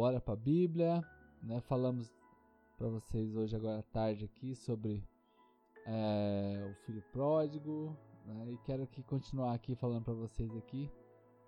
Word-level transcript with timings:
bora 0.00 0.18
para 0.18 0.32
a 0.32 0.36
Bíblia, 0.36 1.04
né? 1.42 1.60
Falamos 1.60 2.10
para 2.78 2.88
vocês 2.88 3.36
hoje 3.36 3.54
agora 3.54 3.80
à 3.80 3.82
tarde 3.82 4.24
aqui 4.24 4.54
sobre 4.54 5.06
é, 5.84 6.72
o 6.72 6.74
filho 6.86 7.02
pródigo, 7.12 7.94
né? 8.24 8.50
E 8.50 8.56
quero 8.64 8.82
aqui 8.82 9.02
continuar 9.02 9.52
aqui 9.52 9.74
falando 9.74 10.04
para 10.04 10.14
vocês 10.14 10.56
aqui 10.56 10.90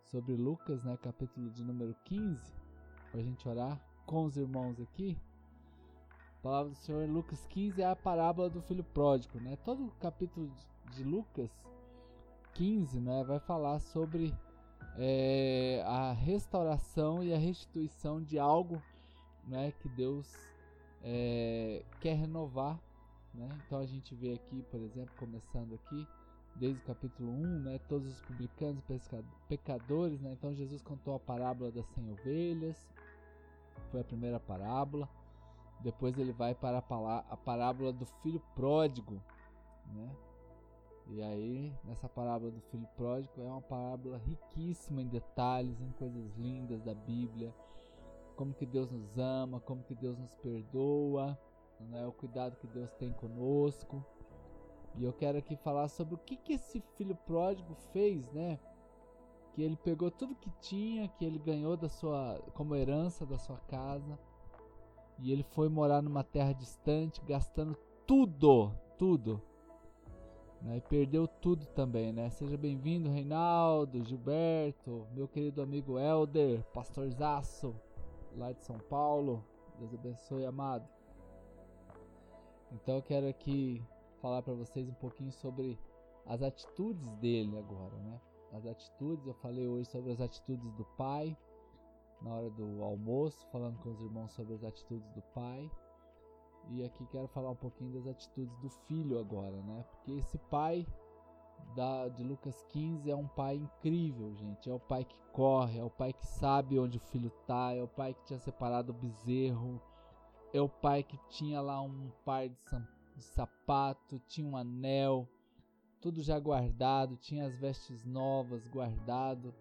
sobre 0.05 0.37
Lucas, 0.37 0.85
né? 0.85 0.99
Capítulo 0.99 1.49
de 1.49 1.65
número 1.65 1.97
15, 2.05 2.53
para 3.11 3.21
a 3.21 3.23
gente 3.23 3.49
orar 3.49 3.81
com 4.05 4.27
os 4.27 4.37
irmãos 4.37 4.79
aqui. 4.79 5.17
A 6.11 6.43
palavra 6.43 6.73
do 6.73 6.77
Senhor 6.77 7.09
Lucas 7.09 7.47
15 7.47 7.81
é 7.81 7.87
a 7.87 7.97
parábola 7.97 8.51
do 8.51 8.61
filho 8.61 8.85
pródigo, 8.85 9.41
né? 9.41 9.57
Todo 9.65 9.87
o 9.87 9.93
capítulo 9.93 10.53
de 10.91 11.03
Lucas 11.03 11.51
15, 12.53 13.01
né, 13.01 13.25
vai 13.25 13.41
falar 13.41 13.79
sobre 13.79 14.35
é, 14.99 15.83
a 15.87 16.13
restauração 16.13 17.23
e 17.23 17.33
a 17.33 17.39
restituição 17.39 18.23
de 18.23 18.39
algo, 18.39 18.83
né, 19.47 19.73
que 19.81 19.89
Deus 19.89 20.31
é, 21.03 21.83
quer 22.01 22.15
renovar, 22.15 22.79
né? 23.35 23.49
Então 23.67 23.79
a 23.79 23.87
gente 23.87 24.15
vê 24.15 24.35
aqui, 24.35 24.63
por 24.71 24.81
exemplo, 24.81 25.15
começando 25.17 25.75
aqui 25.75 26.07
desde 26.55 26.81
o 26.81 26.85
capítulo 26.85 27.31
1, 27.33 27.59
né, 27.61 27.81
todos 27.89 28.09
os 28.13 28.21
publicanos 28.21 28.85
pecadores, 29.49 30.21
né? 30.21 30.33
Então 30.33 30.55
Jesus 30.55 30.83
contou 30.83 31.15
a 31.15 31.21
parábola 31.21 31.73
das 31.73 31.87
100 31.95 32.13
ovelhas, 32.13 32.87
foi 33.91 34.01
a 34.01 34.05
primeira 34.05 34.39
parábola. 34.39 35.09
Depois 35.81 36.17
ele 36.17 36.33
vai 36.33 36.55
para 36.55 36.79
a 36.79 37.37
parábola 37.37 37.93
do 37.93 38.07
filho 38.23 38.41
pródigo, 38.55 39.21
né? 39.93 40.15
E 41.09 41.23
aí, 41.23 41.75
nessa 41.85 42.09
parábola 42.09 42.51
do 42.51 42.61
filho 42.63 42.87
pródigo, 42.97 43.33
é 43.41 43.45
uma 43.45 43.61
parábola 43.61 44.19
riquíssima 44.19 45.03
em 45.03 45.09
detalhes, 45.09 45.81
em 45.81 45.91
coisas 45.93 46.35
lindas 46.37 46.83
da 46.83 46.95
Bíblia, 46.95 47.53
como 48.37 48.55
que 48.55 48.65
Deus 48.65 48.91
nos 48.91 49.19
ama, 49.19 49.61
como 49.61 49.83
que 49.83 49.95
Deus 49.95 50.19
nos 50.19 50.35
perdoa, 50.37 51.39
né? 51.81 52.07
o 52.07 52.13
cuidado 52.13 52.57
que 52.57 52.67
Deus 52.67 52.91
tem 52.93 53.13
conosco. 53.13 54.05
E 54.95 55.05
eu 55.05 55.13
quero 55.13 55.39
aqui 55.39 55.57
falar 55.57 55.89
sobre 55.89 56.15
o 56.15 56.19
que, 56.19 56.37
que 56.37 56.55
esse 56.55 56.81
filho 56.97 57.17
pródigo 57.27 57.75
fez, 57.93 58.31
né? 58.33 58.59
Que 59.55 59.63
ele 59.63 59.77
pegou 59.77 60.11
tudo 60.11 60.35
que 60.35 60.51
tinha, 60.61 61.09
que 61.09 61.25
ele 61.25 61.39
ganhou 61.39 61.77
da 61.77 61.89
sua 61.89 62.39
como 62.55 62.75
herança 62.75 63.27
da 63.27 63.39
sua 63.39 63.59
casa 63.59 64.19
e 65.19 65.33
ele 65.33 65.43
foi 65.43 65.69
morar 65.69 66.03
numa 66.03 66.25
terra 66.25 66.53
distante, 66.53 67.23
gastando 67.25 67.77
tudo, 68.07 68.73
tudo. 68.99 69.41
Né? 70.63 70.77
E 70.77 70.81
perdeu 70.81 71.27
tudo 71.27 71.67
também, 71.67 72.13
né? 72.13 72.31
Seja 72.31 72.57
bem-vindo, 72.57 73.11
Reinaldo, 73.11 74.05
Gilberto, 74.05 75.07
meu 75.13 75.27
querido 75.27 75.61
amigo 75.61 75.99
Elder, 75.99 76.63
Pastor 76.73 77.09
Zaço, 77.11 77.75
lá 78.37 78.53
de 78.53 78.63
São 78.63 78.79
Paulo. 78.79 79.45
Deus 79.79 79.93
abençoe, 79.93 80.47
amado. 80.47 80.89
Então 82.71 82.97
eu 82.97 83.03
quero 83.03 83.29
aqui 83.29 83.83
falar 84.21 84.41
para 84.43 84.55
vocês 84.55 84.89
um 84.89 84.95
pouquinho 84.95 85.33
sobre 85.33 85.79
as 86.27 86.43
atitudes 86.43 87.13
dele 87.17 87.59
agora, 87.59 87.97
né? 87.97 88.21
As 88.53 88.65
atitudes, 88.67 89.27
eu 89.27 89.35
falei 89.35 89.67
hoje 89.67 89.89
sobre 89.91 90.13
as 90.13 90.21
atitudes 90.21 90.73
do 90.75 90.85
pai, 90.97 91.37
na 92.21 92.35
hora 92.35 92.51
do 92.51 92.83
almoço, 92.85 93.47
falando 93.51 93.79
com 93.81 93.91
os 93.91 94.01
irmãos 94.01 94.31
sobre 94.33 94.55
as 94.55 94.63
atitudes 94.63 95.11
do 95.11 95.23
pai. 95.35 95.71
E 96.71 96.85
aqui 96.85 97.07
quero 97.07 97.29
falar 97.29 97.51
um 97.51 97.57
pouquinho 97.57 97.93
das 97.93 98.07
atitudes 98.07 98.57
do 98.59 98.71
filho 98.87 99.19
agora, 99.19 99.57
né? 99.63 99.85
Porque 99.91 100.13
esse 100.13 100.39
pai 100.39 100.87
da, 101.75 102.09
de 102.09 102.23
Lucas 102.23 102.65
15 102.71 103.11
é 103.11 103.17
um 103.17 103.29
pai 103.29 103.57
incrível, 103.57 104.35
gente. 104.35 104.71
É 104.71 104.73
o 104.73 104.81
pai 104.81 105.05
que 105.05 105.17
corre, 105.33 105.79
é 105.79 105.85
o 105.85 105.91
pai 105.91 106.13
que 106.13 106.27
sabe 106.27 106.79
onde 106.79 106.99
o 106.99 107.01
filho 107.01 107.31
tá, 107.47 107.73
é 107.73 107.83
o 107.83 107.89
pai 107.89 108.15
que 108.15 108.25
tinha 108.25 108.39
separado 108.39 108.93
o 108.93 108.95
bezerro, 108.95 109.81
é 110.53 110.61
o 110.61 110.69
pai 110.69 111.03
que 111.03 111.19
tinha 111.29 111.61
lá 111.61 111.81
um 111.81 112.11
par 112.25 112.49
de, 112.49 112.57
de 113.17 113.23
sapato, 113.23 114.21
tinha 114.27 114.47
um 114.47 114.57
anel, 114.57 115.29
tudo 116.01 116.23
já 116.23 116.39
guardado, 116.39 117.17
tinha 117.17 117.47
as 117.47 117.57
vestes 117.57 118.05
novas 118.05 118.67
guardado 118.69 119.55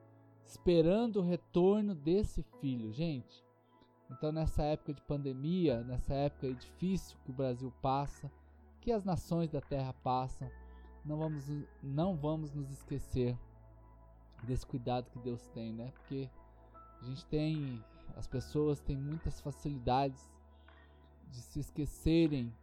esperando 0.52 1.18
o 1.18 1.24
retorno 1.24 1.96
desse 1.96 2.44
filho, 2.60 2.92
gente. 2.92 3.44
Então, 4.12 4.32
nessa 4.32 4.64
época 4.64 4.94
de 4.94 5.02
pandemia, 5.02 5.82
nessa 5.84 6.14
época 6.14 6.54
difícil 6.54 7.18
que 7.24 7.32
o 7.32 7.34
Brasil 7.34 7.74
passa, 7.82 8.32
que 8.82 8.92
as 8.92 9.04
nações 9.04 9.50
da 9.50 9.62
terra 9.62 9.94
passam, 10.04 10.52
não 11.06 11.18
vamos, 11.18 11.46
não 11.82 12.16
vamos 12.16 12.52
nos 12.52 12.70
esquecer 12.72 13.38
desse 14.44 14.66
cuidado 14.66 15.10
que 15.10 15.20
Deus 15.20 15.48
tem, 15.48 15.74
né? 15.74 15.92
Porque 15.94 16.30
a 17.02 17.06
gente 17.06 17.26
tem, 17.26 17.84
as 18.18 18.28
pessoas 18.28 18.82
têm 18.82 18.98
muitas 18.98 19.40
facilidades 19.40 20.30
de 21.30 21.38
se 21.38 21.60
esquecerem, 21.60 22.54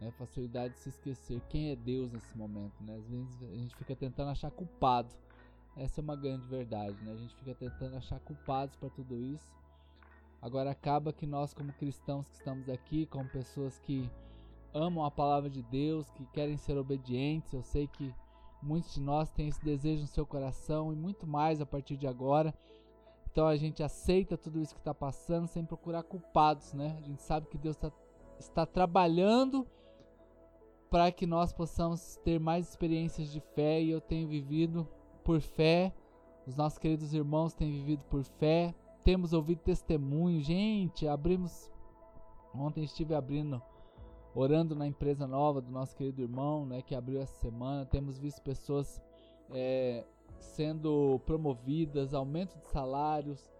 né? 0.00 0.10
Facilidade 0.12 0.74
de 0.74 0.80
se 0.80 0.88
esquecer 0.88 1.40
quem 1.48 1.70
é 1.70 1.76
Deus 1.76 2.12
nesse 2.12 2.36
momento, 2.36 2.82
né? 2.82 2.96
Às 2.96 3.08
vezes 3.08 3.42
a 3.42 3.56
gente 3.56 3.76
fica 3.76 3.94
tentando 3.94 4.30
achar 4.30 4.50
culpado 4.50 5.14
essa 5.76 6.00
é 6.00 6.02
uma 6.02 6.16
grande 6.16 6.46
verdade, 6.46 7.02
né? 7.02 7.12
A 7.12 7.16
gente 7.16 7.34
fica 7.36 7.54
tentando 7.54 7.96
achar 7.96 8.20
culpados 8.20 8.76
para 8.76 8.90
tudo 8.90 9.18
isso. 9.18 9.50
Agora 10.42 10.72
acaba 10.72 11.12
que 11.12 11.24
nós 11.24 11.54
como 11.54 11.72
cristãos 11.72 12.28
que 12.28 12.34
estamos 12.34 12.68
aqui, 12.68 13.06
como 13.06 13.28
pessoas 13.28 13.78
que 13.78 14.10
amam 14.74 15.04
a 15.04 15.10
palavra 15.10 15.48
de 15.48 15.62
Deus, 15.62 16.10
que 16.10 16.26
querem 16.26 16.56
ser 16.56 16.76
obedientes, 16.76 17.52
eu 17.52 17.62
sei 17.62 17.86
que 17.86 18.12
muitos 18.60 18.92
de 18.92 19.00
nós 19.00 19.30
têm 19.30 19.48
esse 19.48 19.64
desejo 19.64 20.02
no 20.02 20.08
seu 20.08 20.26
coração 20.26 20.92
e 20.92 20.96
muito 20.96 21.28
mais 21.28 21.60
a 21.60 21.66
partir 21.66 21.96
de 21.96 22.08
agora. 22.08 22.52
Então 23.30 23.46
a 23.46 23.56
gente 23.56 23.84
aceita 23.84 24.36
tudo 24.36 24.60
isso 24.60 24.74
que 24.74 24.80
está 24.80 24.92
passando 24.92 25.46
sem 25.46 25.64
procurar 25.64 26.02
culpados, 26.02 26.72
né? 26.72 26.96
A 26.98 27.02
gente 27.02 27.22
sabe 27.22 27.46
que 27.46 27.56
Deus 27.56 27.76
tá, 27.76 27.92
está 28.36 28.66
trabalhando 28.66 29.64
para 30.90 31.10
que 31.12 31.24
nós 31.24 31.52
possamos 31.52 32.16
ter 32.24 32.40
mais 32.40 32.68
experiências 32.68 33.30
de 33.30 33.40
fé 33.54 33.80
e 33.80 33.90
eu 33.90 34.00
tenho 34.00 34.26
vivido 34.26 34.86
por 35.22 35.40
fé. 35.40 35.94
Os 36.46 36.56
nossos 36.56 36.78
queridos 36.78 37.14
irmãos 37.14 37.54
têm 37.54 37.70
vivido 37.70 38.04
por 38.06 38.24
fé. 38.24 38.74
Temos 39.04 39.32
ouvido 39.32 39.60
testemunho. 39.60 40.40
Gente, 40.40 41.06
abrimos. 41.06 41.70
Ontem 42.54 42.84
estive 42.84 43.14
abrindo, 43.14 43.62
orando 44.34 44.74
na 44.74 44.86
empresa 44.86 45.26
nova 45.26 45.60
do 45.60 45.70
nosso 45.70 45.96
querido 45.96 46.20
irmão, 46.20 46.66
né, 46.66 46.82
que 46.82 46.94
abriu 46.94 47.20
essa 47.20 47.34
semana. 47.40 47.86
Temos 47.86 48.18
visto 48.18 48.42
pessoas 48.42 49.00
é, 49.50 50.04
sendo 50.38 51.20
promovidas, 51.24 52.12
aumento 52.12 52.58
de 52.58 52.66
salários. 52.66 53.50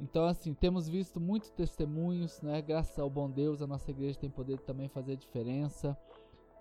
Então, 0.00 0.24
assim, 0.24 0.54
temos 0.54 0.88
visto 0.88 1.20
muitos 1.20 1.50
testemunhos, 1.50 2.40
né? 2.40 2.62
Graças 2.62 2.98
ao 2.98 3.10
bom 3.10 3.28
Deus, 3.28 3.60
a 3.60 3.66
nossa 3.66 3.90
igreja 3.90 4.18
tem 4.18 4.30
poder 4.30 4.60
também 4.60 4.88
fazer 4.88 5.16
diferença. 5.16 5.98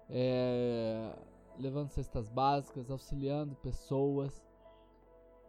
É, 0.09 1.13
levando 1.59 1.89
cestas 1.89 2.29
básicas, 2.29 2.89
auxiliando 2.89 3.55
pessoas. 3.55 4.46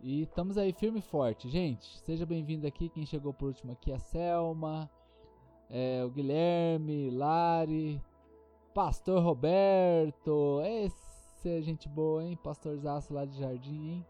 E 0.00 0.22
estamos 0.22 0.56
aí 0.56 0.72
firme 0.72 1.00
e 1.00 1.02
forte, 1.02 1.48
gente. 1.48 1.98
Seja 2.00 2.24
bem-vindo 2.24 2.66
aqui. 2.66 2.88
Quem 2.88 3.04
chegou 3.04 3.34
por 3.34 3.48
último 3.48 3.72
aqui 3.72 3.90
é 3.90 3.96
a 3.96 3.98
Selma, 3.98 4.88
é, 5.68 6.04
o 6.04 6.10
Guilherme, 6.10 7.10
Lari, 7.10 8.00
Pastor 8.72 9.20
Roberto. 9.20 10.60
Esse 10.64 11.48
é 11.48 11.60
gente 11.60 11.88
boa, 11.88 12.24
hein? 12.24 12.38
Pastorzaço 12.40 13.12
lá 13.12 13.24
de 13.24 13.38
Jardim, 13.38 13.90
hein? 13.90 14.06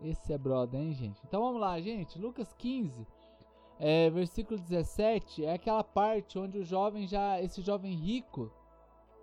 Esse 0.00 0.32
é 0.32 0.38
brother, 0.38 0.80
hein, 0.80 0.94
gente? 0.94 1.20
Então 1.26 1.42
vamos 1.42 1.60
lá, 1.60 1.78
gente. 1.82 2.18
Lucas 2.18 2.54
15, 2.54 3.06
é, 3.78 4.08
versículo 4.08 4.58
17, 4.58 5.44
é 5.44 5.52
aquela 5.52 5.84
parte 5.84 6.38
onde 6.38 6.58
o 6.58 6.64
jovem 6.64 7.06
já, 7.06 7.42
esse 7.42 7.60
jovem 7.60 7.94
rico, 7.94 8.50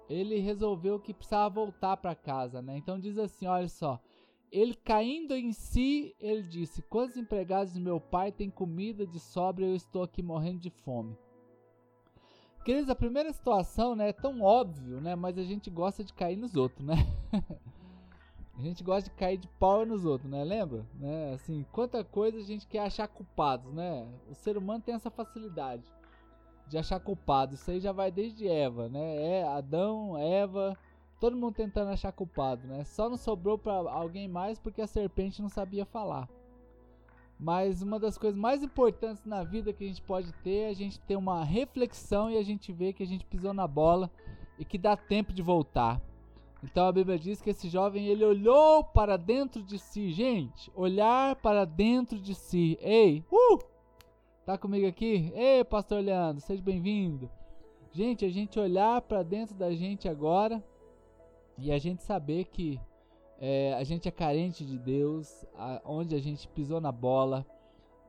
ele 0.07 0.37
resolveu 0.39 0.99
que 0.99 1.13
precisava 1.13 1.49
voltar 1.49 1.97
para 1.97 2.13
casa, 2.13 2.61
né? 2.61 2.77
Então 2.77 2.99
diz 2.99 3.17
assim, 3.17 3.47
olha 3.47 3.67
só, 3.67 3.99
ele 4.51 4.75
caindo 4.75 5.33
em 5.33 5.53
si, 5.53 6.15
ele 6.19 6.43
disse: 6.43 6.81
Quantos 6.81 7.15
empregados 7.15 7.73
do 7.73 7.79
meu 7.79 7.99
pai 7.99 8.31
têm 8.31 8.49
comida 8.49 9.07
de 9.07 9.19
sobra 9.19 9.65
e 9.65 9.69
eu 9.69 9.75
estou 9.75 10.03
aqui 10.03 10.21
morrendo 10.21 10.59
de 10.59 10.69
fome? 10.69 11.17
Queridos, 12.65 12.89
a 12.89 12.95
primeira 12.95 13.31
situação 13.31 13.95
né, 13.95 14.09
é 14.09 14.13
tão 14.13 14.41
óbvio, 14.41 15.01
né? 15.01 15.15
Mas 15.15 15.37
a 15.37 15.43
gente 15.43 15.69
gosta 15.69 16.03
de 16.03 16.13
cair 16.13 16.35
nos 16.35 16.55
outros, 16.55 16.85
né? 16.85 16.95
a 18.55 18.61
gente 18.61 18.83
gosta 18.83 19.09
de 19.09 19.15
cair 19.15 19.37
de 19.37 19.47
pau 19.47 19.83
nos 19.83 20.05
outros, 20.05 20.29
né? 20.29 20.43
Lembra? 20.43 20.85
Né? 20.93 21.33
Assim, 21.33 21.65
quanta 21.71 22.03
coisa 22.03 22.37
a 22.37 22.43
gente 22.43 22.67
quer 22.67 22.79
achar 22.79 23.07
culpados, 23.07 23.73
né? 23.73 24.07
O 24.29 24.35
ser 24.35 24.57
humano 24.57 24.83
tem 24.83 24.93
essa 24.93 25.09
facilidade 25.09 25.83
de 26.67 26.77
achar 26.77 26.99
culpado. 26.99 27.55
Isso 27.55 27.71
aí 27.71 27.79
já 27.79 27.91
vai 27.91 28.11
desde 28.11 28.47
Eva, 28.47 28.87
né? 28.89 29.15
É 29.23 29.43
Adão, 29.43 30.15
Eva, 30.17 30.77
todo 31.21 31.37
mundo 31.37 31.53
tentando 31.53 31.91
achar 31.91 32.11
culpado, 32.11 32.67
né? 32.67 32.83
Só 32.83 33.07
não 33.07 33.15
sobrou 33.15 33.55
para 33.55 33.73
alguém 33.73 34.27
mais 34.27 34.57
porque 34.57 34.81
a 34.81 34.87
serpente 34.87 35.39
não 35.39 35.49
sabia 35.49 35.85
falar. 35.85 36.27
Mas 37.39 37.83
uma 37.83 37.99
das 37.99 38.17
coisas 38.17 38.37
mais 38.37 38.63
importantes 38.63 39.23
na 39.23 39.43
vida 39.43 39.71
que 39.71 39.83
a 39.83 39.87
gente 39.87 40.01
pode 40.01 40.33
ter 40.43 40.63
é 40.63 40.69
a 40.69 40.73
gente 40.73 40.99
ter 40.99 41.15
uma 41.15 41.43
reflexão 41.43 42.29
e 42.31 42.37
a 42.37 42.43
gente 42.43 42.73
ver 42.73 42.93
que 42.93 43.03
a 43.03 43.07
gente 43.07 43.23
pisou 43.23 43.53
na 43.53 43.67
bola 43.67 44.09
e 44.57 44.65
que 44.65 44.79
dá 44.79 44.97
tempo 44.97 45.31
de 45.31 45.43
voltar. 45.43 46.01
Então 46.63 46.87
a 46.87 46.91
Bíblia 46.91 47.19
diz 47.19 47.39
que 47.39 47.51
esse 47.51 47.69
jovem 47.69 48.07
ele 48.07 48.25
olhou 48.25 48.83
para 48.83 49.15
dentro 49.15 49.61
de 49.61 49.77
si, 49.77 50.11
gente, 50.11 50.71
olhar 50.75 51.35
para 51.35 51.65
dentro 51.65 52.19
de 52.19 52.33
si. 52.33 52.79
Ei, 52.81 53.23
uh! 53.31 53.59
Tá 54.43 54.57
comigo 54.57 54.87
aqui? 54.87 55.31
Ei, 55.35 55.63
pastor 55.63 56.03
Leandro, 56.03 56.41
seja 56.41 56.63
bem-vindo. 56.63 57.29
Gente, 57.91 58.25
a 58.25 58.29
gente 58.29 58.59
olhar 58.59 59.01
para 59.01 59.21
dentro 59.21 59.55
da 59.55 59.71
gente 59.71 60.07
agora 60.07 60.63
e 61.61 61.71
a 61.71 61.77
gente 61.77 62.01
saber 62.01 62.45
que 62.45 62.79
é, 63.39 63.73
a 63.73 63.83
gente 63.83 64.07
é 64.07 64.11
carente 64.11 64.65
de 64.65 64.77
Deus, 64.77 65.45
a, 65.55 65.81
onde 65.85 66.15
a 66.15 66.19
gente 66.19 66.47
pisou 66.47 66.81
na 66.81 66.91
bola, 66.91 67.45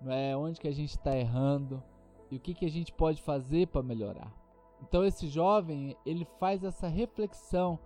é, 0.06 0.37
onde 0.37 0.60
que 0.60 0.69
a 0.69 0.72
gente 0.72 0.90
está 0.90 1.16
errando 1.16 1.82
e 2.31 2.37
o 2.37 2.40
que, 2.40 2.54
que 2.54 2.64
a 2.64 2.70
gente 2.70 2.93
pode 2.93 3.20
fazer 3.22 3.69
para 3.69 3.82
melhorar. 3.82 4.32
Então 4.82 5.04
esse 5.04 5.28
jovem 5.28 5.96
ele 6.04 6.26
faz 6.40 6.64
essa 6.64 6.88
reflexão, 6.88 7.78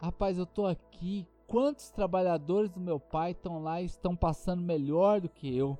rapaz, 0.00 0.38
eu 0.38 0.46
tô 0.46 0.66
aqui, 0.66 1.26
quantos 1.46 1.90
trabalhadores 1.90 2.70
do 2.70 2.80
meu 2.80 2.98
pai 2.98 3.32
estão 3.32 3.62
lá 3.62 3.82
e 3.82 3.86
estão 3.86 4.16
passando 4.16 4.62
melhor 4.62 5.20
do 5.20 5.28
que 5.28 5.56
eu? 5.56 5.76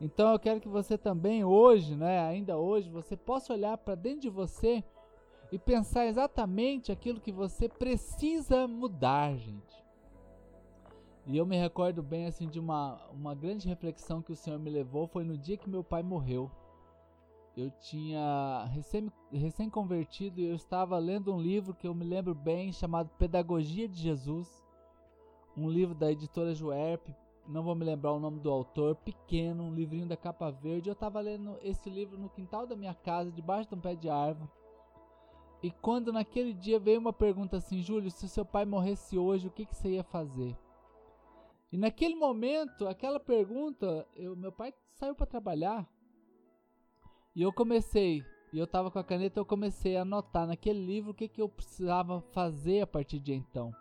Então 0.00 0.32
eu 0.32 0.38
quero 0.38 0.60
que 0.60 0.68
você 0.68 0.98
também 0.98 1.44
hoje, 1.44 1.94
né, 1.94 2.20
ainda 2.20 2.56
hoje, 2.56 2.90
você 2.90 3.16
possa 3.16 3.52
olhar 3.52 3.78
para 3.78 3.94
dentro 3.94 4.20
de 4.20 4.30
você 4.30 4.82
e 5.50 5.58
pensar 5.58 6.06
exatamente 6.06 6.90
aquilo 6.90 7.20
que 7.20 7.32
você 7.32 7.68
precisa 7.68 8.66
mudar, 8.66 9.36
gente. 9.36 9.84
E 11.26 11.36
eu 11.36 11.44
me 11.44 11.56
recordo 11.56 12.02
bem 12.02 12.26
assim 12.26 12.48
de 12.48 12.60
uma, 12.60 13.00
uma 13.10 13.34
grande 13.34 13.68
reflexão 13.68 14.22
que 14.22 14.32
o 14.32 14.36
Senhor 14.36 14.58
me 14.58 14.70
levou 14.70 15.06
foi 15.06 15.24
no 15.24 15.36
dia 15.36 15.56
que 15.56 15.68
meu 15.68 15.82
pai 15.82 16.02
morreu. 16.02 16.50
Eu 17.56 17.70
tinha 17.70 18.64
recém, 18.70 19.10
recém 19.32 19.70
e 20.36 20.44
eu 20.44 20.54
estava 20.54 20.98
lendo 20.98 21.34
um 21.34 21.40
livro 21.40 21.74
que 21.74 21.88
eu 21.88 21.94
me 21.94 22.04
lembro 22.04 22.34
bem 22.34 22.70
chamado 22.70 23.08
Pedagogia 23.18 23.88
de 23.88 23.98
Jesus, 23.98 24.62
um 25.56 25.68
livro 25.68 25.94
da 25.94 26.12
editora 26.12 26.54
Juerp, 26.54 27.08
não 27.48 27.62
vou 27.62 27.74
me 27.74 27.84
lembrar 27.84 28.12
o 28.12 28.18
nome 28.18 28.40
do 28.40 28.50
autor, 28.50 28.96
pequeno, 28.96 29.64
um 29.64 29.74
livrinho 29.74 30.06
da 30.06 30.16
capa 30.16 30.50
verde. 30.50 30.88
Eu 30.88 30.94
estava 30.94 31.20
lendo 31.20 31.56
esse 31.62 31.88
livro 31.88 32.18
no 32.18 32.28
quintal 32.28 32.66
da 32.66 32.74
minha 32.74 32.94
casa, 32.94 33.30
debaixo 33.30 33.68
de 33.68 33.74
um 33.76 33.80
pé 33.80 33.94
de 33.94 34.10
árvore. 34.10 34.50
E 35.62 35.70
quando 35.70 36.12
naquele 36.12 36.52
dia 36.52 36.78
veio 36.78 37.00
uma 37.00 37.12
pergunta 37.12 37.56
assim, 37.56 37.82
Júlio, 37.82 38.10
se 38.10 38.28
seu 38.28 38.44
pai 38.44 38.64
morresse 38.64 39.16
hoje, 39.16 39.46
o 39.46 39.50
que, 39.50 39.64
que 39.64 39.74
você 39.74 39.90
ia 39.90 40.04
fazer? 40.04 40.56
E 41.72 41.76
naquele 41.76 42.14
momento, 42.14 42.86
aquela 42.86 43.18
pergunta, 43.18 44.06
eu, 44.14 44.36
meu 44.36 44.52
pai 44.52 44.72
saiu 44.94 45.14
para 45.14 45.26
trabalhar. 45.26 45.88
E 47.34 47.42
eu 47.42 47.52
comecei, 47.52 48.24
e 48.52 48.58
eu 48.58 48.64
estava 48.64 48.90
com 48.90 48.98
a 48.98 49.04
caneta, 49.04 49.40
eu 49.40 49.44
comecei 49.44 49.96
a 49.96 50.02
anotar 50.02 50.46
naquele 50.46 50.84
livro 50.84 51.10
o 51.10 51.14
que, 51.14 51.28
que 51.28 51.42
eu 51.42 51.48
precisava 51.48 52.20
fazer 52.32 52.82
a 52.82 52.86
partir 52.86 53.18
de 53.18 53.34
então. 53.34 53.74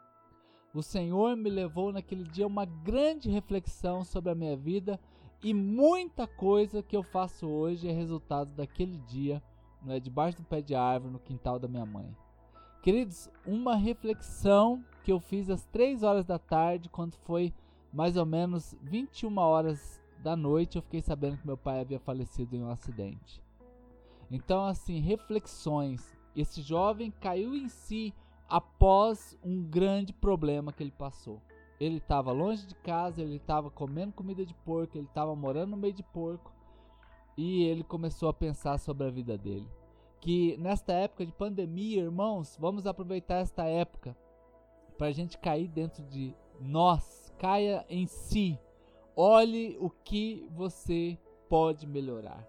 O 0.73 0.81
Senhor 0.81 1.37
me 1.37 1.49
levou 1.49 1.93
naquele 1.93 2.23
dia 2.23 2.45
uma 2.45 2.65
grande 2.65 3.29
reflexão 3.29 4.03
sobre 4.03 4.31
a 4.31 4.35
minha 4.35 4.57
vida 4.57 4.99
e 5.41 5.53
muita 5.53 6.27
coisa 6.27 6.83
que 6.83 6.97
eu 6.97 7.03
faço 7.03 7.47
hoje 7.47 7.87
é 7.87 7.91
resultado 7.91 8.51
daquele 8.55 8.97
dia, 8.97 9.41
né, 9.85 9.99
debaixo 9.99 10.37
do 10.37 10.43
pé 10.43 10.61
de 10.61 10.75
árvore 10.75 11.13
no 11.13 11.19
quintal 11.19 11.59
da 11.59 11.67
minha 11.67 11.85
mãe. 11.85 12.15
Queridos, 12.81 13.29
uma 13.45 13.75
reflexão 13.75 14.83
que 15.03 15.11
eu 15.11 15.19
fiz 15.19 15.49
às 15.49 15.65
3 15.65 16.03
horas 16.03 16.25
da 16.25 16.37
tarde, 16.37 16.89
quando 16.89 17.15
foi 17.15 17.53
mais 17.93 18.17
ou 18.17 18.25
menos 18.25 18.75
21 18.81 19.37
horas 19.37 20.01
da 20.19 20.35
noite, 20.35 20.75
eu 20.75 20.81
fiquei 20.81 21.01
sabendo 21.01 21.37
que 21.37 21.47
meu 21.47 21.57
pai 21.57 21.79
havia 21.79 21.99
falecido 21.99 22.55
em 22.55 22.63
um 22.63 22.69
acidente. 22.69 23.41
Então, 24.29 24.65
assim, 24.65 24.99
reflexões. 24.99 26.15
Esse 26.35 26.61
jovem 26.61 27.11
caiu 27.11 27.55
em 27.55 27.69
si 27.69 28.13
após 28.49 29.37
um 29.43 29.63
grande 29.63 30.11
problema 30.11 30.73
que 30.73 30.83
ele 30.83 30.91
passou. 30.91 31.41
Ele 31.79 31.97
estava 31.97 32.31
longe 32.31 32.65
de 32.65 32.75
casa, 32.75 33.21
ele 33.21 33.35
estava 33.35 33.69
comendo 33.69 34.13
comida 34.13 34.45
de 34.45 34.53
porco, 34.53 34.97
ele 34.97 35.07
estava 35.07 35.35
morando 35.35 35.71
no 35.71 35.77
meio 35.77 35.93
de 35.93 36.03
porco 36.03 36.54
e 37.37 37.63
ele 37.63 37.83
começou 37.83 38.29
a 38.29 38.33
pensar 38.33 38.77
sobre 38.77 39.07
a 39.07 39.11
vida 39.11 39.37
dele. 39.37 39.67
Que 40.21 40.57
nesta 40.57 40.93
época 40.93 41.25
de 41.25 41.31
pandemia, 41.31 42.01
irmãos, 42.01 42.57
vamos 42.59 42.87
aproveitar 42.87 43.41
esta 43.41 43.65
época 43.65 44.17
para 44.97 45.07
a 45.07 45.11
gente 45.11 45.37
cair 45.37 45.67
dentro 45.67 46.03
de 46.03 46.33
nós, 46.59 47.33
caia 47.37 47.85
em 47.89 48.07
si, 48.07 48.57
olhe 49.15 49.77
o 49.79 49.89
que 49.89 50.47
você 50.51 51.17
pode 51.49 51.85
melhorar. 51.85 52.47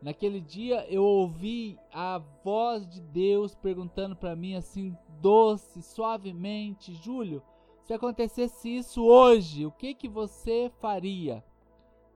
Naquele 0.00 0.40
dia 0.40 0.84
eu 0.90 1.04
ouvi 1.04 1.78
a 1.92 2.18
voz 2.42 2.88
de 2.88 3.00
Deus 3.00 3.54
perguntando 3.54 4.16
para 4.16 4.34
mim 4.34 4.56
assim, 4.56 4.96
doce, 5.20 5.80
suavemente, 5.80 6.92
Júlio, 6.94 7.40
se 7.84 7.92
acontecesse 7.92 8.68
isso 8.68 9.04
hoje, 9.04 9.64
o 9.64 9.70
que 9.70 9.94
que 9.94 10.08
você 10.08 10.72
faria? 10.80 11.44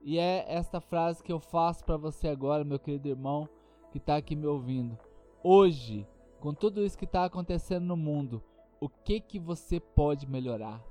E 0.07 0.17
é 0.17 0.45
esta 0.47 0.79
frase 0.79 1.21
que 1.21 1.31
eu 1.33 1.39
faço 1.39 1.83
para 1.83 1.97
você 1.97 2.29
agora, 2.29 2.63
meu 2.63 2.79
querido 2.79 3.09
irmão, 3.09 3.47
que 3.91 3.97
está 3.97 4.15
aqui 4.15 4.35
me 4.35 4.47
ouvindo. 4.47 4.97
Hoje, 5.43 6.07
com 6.39 6.53
tudo 6.53 6.83
isso 6.83 6.97
que 6.97 7.03
está 7.03 7.25
acontecendo 7.25 7.85
no 7.85 7.97
mundo, 7.97 8.41
o 8.79 8.87
que 8.87 9.19
que 9.19 9.37
você 9.37 9.81
pode 9.81 10.25
melhorar? 10.25 10.81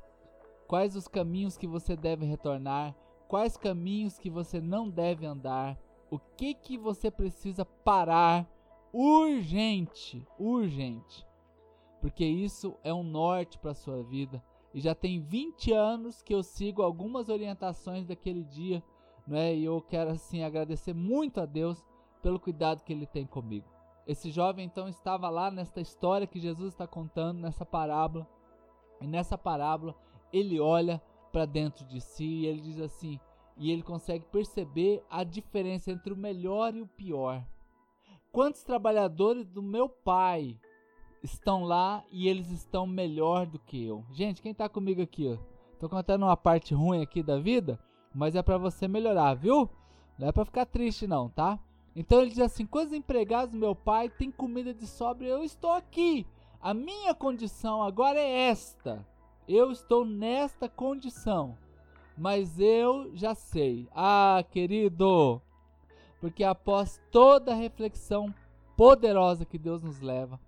Quais 0.68 0.94
os 0.94 1.08
caminhos 1.08 1.56
que 1.56 1.66
você 1.66 1.96
deve 1.96 2.26
retornar? 2.26 2.94
Quais 3.26 3.56
caminhos 3.56 4.18
que 4.18 4.28
você 4.28 4.60
não 4.60 4.90
deve 4.90 5.24
andar? 5.24 5.78
o 6.10 6.18
que 6.18 6.54
que 6.54 6.78
você 6.78 7.10
precisa 7.10 7.64
parar 7.64 8.48
urgente, 8.92 10.26
urgente. 10.38 11.26
Porque 12.00 12.24
isso 12.24 12.76
é 12.84 12.92
um 12.92 13.02
norte 13.02 13.58
para 13.58 13.74
sua 13.74 14.02
vida. 14.02 14.42
E 14.72 14.80
já 14.80 14.94
tem 14.94 15.20
20 15.20 15.72
anos 15.72 16.22
que 16.22 16.34
eu 16.34 16.42
sigo 16.42 16.82
algumas 16.82 17.28
orientações 17.28 18.06
daquele 18.06 18.44
dia, 18.44 18.82
né? 19.26 19.54
E 19.54 19.64
eu 19.64 19.80
quero 19.80 20.10
assim 20.10 20.42
agradecer 20.42 20.94
muito 20.94 21.40
a 21.40 21.46
Deus 21.46 21.84
pelo 22.22 22.40
cuidado 22.40 22.82
que 22.82 22.92
ele 22.92 23.06
tem 23.06 23.26
comigo. 23.26 23.66
Esse 24.06 24.30
jovem 24.30 24.64
então 24.64 24.88
estava 24.88 25.28
lá 25.28 25.50
nesta 25.50 25.80
história 25.80 26.26
que 26.26 26.38
Jesus 26.38 26.72
está 26.72 26.86
contando, 26.86 27.40
nessa 27.40 27.64
parábola. 27.66 28.26
E 29.00 29.06
nessa 29.06 29.36
parábola 29.36 29.94
ele 30.32 30.60
olha 30.60 31.02
para 31.32 31.44
dentro 31.44 31.84
de 31.86 32.00
si 32.00 32.24
e 32.24 32.46
ele 32.46 32.60
diz 32.60 32.80
assim: 32.80 33.18
e 33.56 33.70
ele 33.70 33.82
consegue 33.82 34.24
perceber 34.26 35.02
a 35.10 35.24
diferença 35.24 35.90
entre 35.90 36.12
o 36.12 36.16
melhor 36.16 36.74
e 36.74 36.82
o 36.82 36.86
pior. 36.86 37.44
Quantos 38.30 38.62
trabalhadores 38.62 39.48
do 39.48 39.62
meu 39.62 39.88
pai 39.88 40.58
estão 41.22 41.64
lá 41.64 42.04
e 42.10 42.28
eles 42.28 42.50
estão 42.50 42.86
melhor 42.86 43.46
do 43.46 43.58
que 43.58 43.84
eu? 43.84 44.04
Gente, 44.12 44.42
quem 44.42 44.52
está 44.52 44.68
comigo 44.68 45.00
aqui? 45.00 45.38
Tô 45.80 45.88
contando 45.88 46.24
uma 46.24 46.36
parte 46.36 46.74
ruim 46.74 47.02
aqui 47.02 47.22
da 47.22 47.38
vida, 47.38 47.78
mas 48.16 48.34
é 48.34 48.42
para 48.42 48.58
você 48.58 48.88
melhorar, 48.88 49.34
viu? 49.34 49.68
Não 50.18 50.28
é 50.28 50.32
para 50.32 50.44
ficar 50.44 50.66
triste 50.66 51.06
não, 51.06 51.28
tá? 51.28 51.58
Então 51.94 52.20
ele 52.20 52.30
diz 52.30 52.40
assim: 52.40 52.66
quantos 52.66 52.92
empregados 52.92 53.52
do 53.52 53.58
meu 53.58 53.74
pai 53.74 54.08
têm 54.08 54.30
comida 54.30 54.72
de 54.72 54.86
sobra? 54.86 55.26
Eu 55.26 55.44
estou 55.44 55.72
aqui. 55.72 56.26
A 56.60 56.74
minha 56.74 57.14
condição 57.14 57.82
agora 57.82 58.18
é 58.18 58.48
esta. 58.48 59.06
Eu 59.46 59.70
estou 59.70 60.04
nesta 60.04 60.68
condição 60.68 61.56
mas 62.16 62.58
eu 62.58 63.14
já 63.14 63.34
sei. 63.34 63.88
Ah, 63.92 64.42
querido, 64.50 65.40
porque 66.20 66.42
após 66.42 67.00
toda 67.10 67.52
a 67.52 67.56
reflexão 67.56 68.34
poderosa 68.76 69.44
que 69.44 69.58
Deus 69.58 69.82
nos 69.82 70.00
leva, 70.00 70.40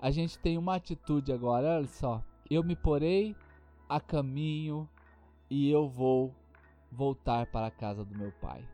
a 0.00 0.10
gente 0.10 0.38
tem 0.38 0.58
uma 0.58 0.74
atitude 0.74 1.32
agora, 1.32 1.76
olha 1.76 1.86
só. 1.86 2.22
Eu 2.50 2.64
me 2.64 2.74
porei 2.74 3.36
a 3.88 4.00
caminho 4.00 4.88
e 5.50 5.70
eu 5.70 5.88
vou 5.88 6.34
voltar 6.90 7.46
para 7.46 7.66
a 7.66 7.70
casa 7.70 8.04
do 8.04 8.16
meu 8.16 8.32
pai. 8.40 8.66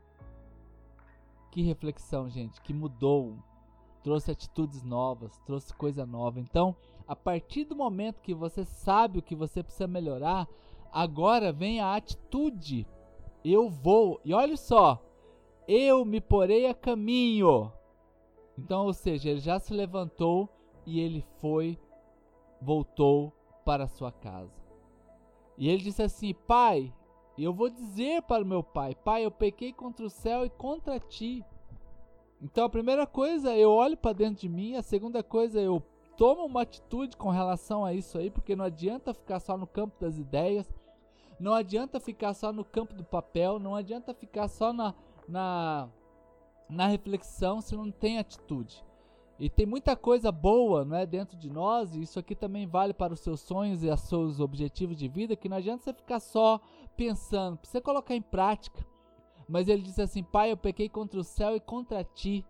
Que 1.51 1.63
reflexão, 1.63 2.29
gente, 2.29 2.61
que 2.61 2.73
mudou, 2.73 3.39
trouxe 4.03 4.31
atitudes 4.31 4.83
novas, 4.83 5.39
trouxe 5.47 5.73
coisa 5.75 6.05
nova. 6.05 6.41
Então, 6.41 6.77
a 7.07 7.15
partir 7.15 7.65
do 7.65 7.77
momento 7.77 8.21
que 8.21 8.35
você 8.35 8.65
sabe 8.65 9.19
o 9.19 9.23
que 9.23 9.37
você 9.37 9.63
precisa 9.63 9.87
melhorar, 9.87 10.49
Agora 10.95 11.53
vem 11.53 11.81
a 11.81 11.97
atitude. 11.97 12.87
Eu 13.45 13.69
vou. 13.69 14.21
E 14.25 14.33
olha 14.33 14.57
só. 14.57 15.05
Eu 15.67 16.05
me 16.05 16.21
porei 16.21 16.67
a 16.67 16.75
caminho. 16.75 17.73
Então, 18.57 18.87
ou 18.87 18.93
seja, 18.93 19.31
ele 19.31 19.41
já 19.41 19.59
se 19.59 19.75
levantou 19.75 20.49
e 20.87 21.01
ele 21.01 21.25
foi, 21.41 21.77
voltou 22.63 23.33
para 23.65 23.89
sua 23.89 24.13
casa. 24.13 24.55
E 25.59 25.69
ele 25.69 25.83
disse 25.83 26.01
assim: 26.01 26.33
Pai, 26.33 26.95
eu 27.43 27.53
vou 27.53 27.69
dizer 27.69 28.23
para 28.23 28.45
o 28.45 28.47
meu 28.47 28.63
pai: 28.63 28.95
Pai, 28.95 29.25
eu 29.25 29.31
pequei 29.31 29.73
contra 29.73 30.07
o 30.07 30.11
céu 30.11 30.45
e 30.45 30.51
contra 30.51 31.01
ti. 31.01 31.45
Então, 32.41 32.65
a 32.65 32.71
primeira 32.71 33.07
coisa, 33.07 33.57
eu 33.57 33.71
olho 33.71 33.97
para 33.97 34.13
dentro 34.13 34.43
de 34.43 34.49
mim. 34.49 34.77
A 34.77 34.83
segunda 34.83 35.23
coisa, 35.23 35.61
eu 35.61 35.83
tomo 36.17 36.45
uma 36.45 36.63
atitude 36.63 37.17
com 37.17 37.31
relação 37.31 37.85
a 37.85 37.93
isso 37.93 38.19
aí, 38.19 38.31
porque 38.31 38.55
não 38.55 38.65
adianta 38.65 39.15
ficar 39.15 39.41
só 39.41 39.57
no 39.57 39.67
campo 39.67 39.99
das 40.01 40.19
ideias. 40.19 40.73
Não 41.41 41.53
adianta 41.53 41.99
ficar 41.99 42.35
só 42.35 42.53
no 42.53 42.65
campo 42.65 42.95
do 42.95 43.03
papel, 43.03 43.59
não 43.59 43.75
adianta 43.75 44.15
ficar 44.15 44.47
só 44.47 44.73
na, 44.73 44.95
na, 45.29 45.89
na 46.69 46.87
reflexão 46.87 47.61
se 47.61 47.75
não 47.75 47.91
tem 47.91 48.19
atitude. 48.19 48.85
E 49.39 49.51
tem 49.51 49.67
muita 49.67 49.97
coisa 49.97 50.31
boa 50.31 50.85
não 50.85 50.97
é, 50.97 51.05
dentro 51.05 51.37
de 51.37 51.51
nós, 51.51 51.95
e 51.95 52.03
isso 52.03 52.19
aqui 52.21 52.35
também 52.35 52.67
vale 52.67 52.95
para 52.95 53.13
os 53.13 53.21
seus 53.21 53.41
sonhos 53.41 53.83
e 53.83 53.89
os 53.89 54.01
seus 54.01 54.39
objetivos 54.39 54.97
de 54.97 55.09
vida, 55.09 55.35
que 55.35 55.49
não 55.49 55.57
adianta 55.57 55.83
você 55.83 55.93
ficar 55.93 56.21
só 56.21 56.61
pensando, 56.97 57.57
precisa 57.57 57.81
colocar 57.81 58.15
em 58.15 58.23
prática. 58.23 58.87
Mas 59.49 59.69
ele 59.69 59.83
diz 59.83 59.99
assim: 59.99 60.23
Pai, 60.23 60.53
eu 60.53 60.57
pequei 60.57 60.89
contra 60.89 61.19
o 61.19 61.25
céu 61.25 61.57
e 61.57 61.61
contra 61.61 62.05
ti. 62.05 62.45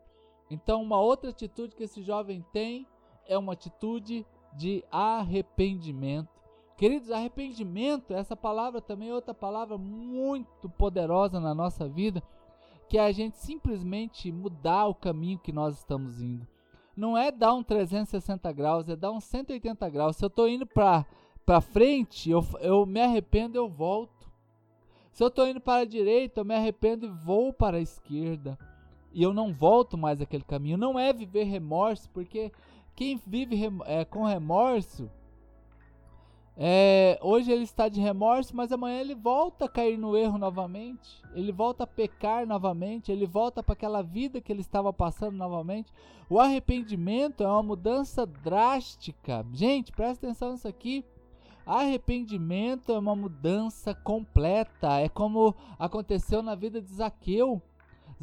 Então, 0.51 0.83
uma 0.83 1.01
outra 1.01 1.31
atitude 1.31 1.75
que 1.75 1.85
esse 1.85 2.03
jovem 2.03 2.45
tem 2.53 2.87
é 3.27 3.37
uma 3.37 3.55
atitude 3.55 4.27
de 4.53 4.85
arrependimento. 4.91 6.29
Queridos, 6.77 7.11
arrependimento, 7.11 8.13
essa 8.13 8.37
palavra 8.37 8.81
também 8.81 9.09
é 9.09 9.15
outra 9.15 9.33
palavra 9.33 9.79
muito 9.79 10.69
poderosa 10.69 11.41
na 11.41 11.55
nossa 11.55 11.89
vida, 11.89 12.23
que 12.89 12.99
é 12.99 13.01
a 13.01 13.13
gente 13.13 13.39
simplesmente 13.39 14.31
mudar 14.31 14.87
o 14.87 14.95
caminho 14.95 15.39
que 15.39 15.53
nós 15.53 15.79
estamos 15.79 16.21
indo. 16.21 16.47
Não 16.97 17.19
é 17.19 17.31
dar 17.31 17.55
um 17.55 17.63
360 17.63 18.53
graus, 18.53 18.89
é 18.89 18.95
dar 18.95 19.11
um 19.11 19.21
180 19.21 19.89
graus. 19.89 20.17
Se 20.17 20.25
eu 20.25 20.29
estou 20.29 20.49
indo 20.49 20.67
para 20.67 21.61
frente, 21.61 22.31
eu, 22.31 22.45
eu 22.61 22.87
me 22.87 23.01
arrependo, 23.01 23.57
eu 23.57 23.69
volto. 23.69 24.31
Se 25.11 25.23
eu 25.23 25.29
estou 25.29 25.47
indo 25.47 25.61
para 25.61 25.83
a 25.83 25.87
direita, 25.87 26.41
eu 26.41 26.45
me 26.45 26.55
arrependo 26.55 27.07
e 27.07 27.25
vou 27.25 27.53
para 27.53 27.77
a 27.77 27.81
esquerda. 27.81 28.59
E 29.13 29.23
eu 29.23 29.33
não 29.33 29.53
volto 29.53 29.97
mais 29.97 30.21
aquele 30.21 30.45
caminho. 30.45 30.77
Não 30.77 30.99
é 30.99 31.13
viver 31.13 31.45
remorso, 31.45 32.11
porque 32.11 32.53
quem 32.95 33.21
vive 33.25 33.57
é, 33.87 34.05
com 34.05 34.25
remorso, 34.25 35.11
é, 36.57 37.19
hoje 37.21 37.51
ele 37.51 37.65
está 37.65 37.89
de 37.89 38.01
remorso, 38.01 38.55
mas 38.55 38.71
amanhã 38.71 39.01
ele 39.01 39.15
volta 39.15 39.65
a 39.65 39.69
cair 39.69 39.99
no 39.99 40.17
erro 40.17 40.39
novamente. 40.39 41.21
Ele 41.35 41.51
volta 41.51 41.83
a 41.83 41.87
pecar 41.87 42.47
novamente. 42.47 43.11
Ele 43.11 43.27
volta 43.27 43.63
para 43.63 43.73
aquela 43.73 44.03
vida 44.03 44.41
que 44.41 44.53
ele 44.53 44.61
estava 44.61 44.93
passando 44.93 45.37
novamente. 45.37 45.93
O 46.31 46.39
arrependimento 46.39 47.43
é 47.43 47.47
uma 47.47 47.63
mudança 47.63 48.25
drástica. 48.25 49.45
Gente, 49.53 49.91
presta 49.91 50.27
atenção 50.27 50.53
nisso 50.53 50.69
aqui. 50.69 51.05
Arrependimento 51.67 52.93
é 52.93 52.99
uma 52.99 53.17
mudança 53.17 53.93
completa. 53.93 55.01
É 55.01 55.09
como 55.09 55.55
aconteceu 55.77 56.41
na 56.41 56.55
vida 56.55 56.81
de 56.81 56.93
Zaqueu. 56.93 57.61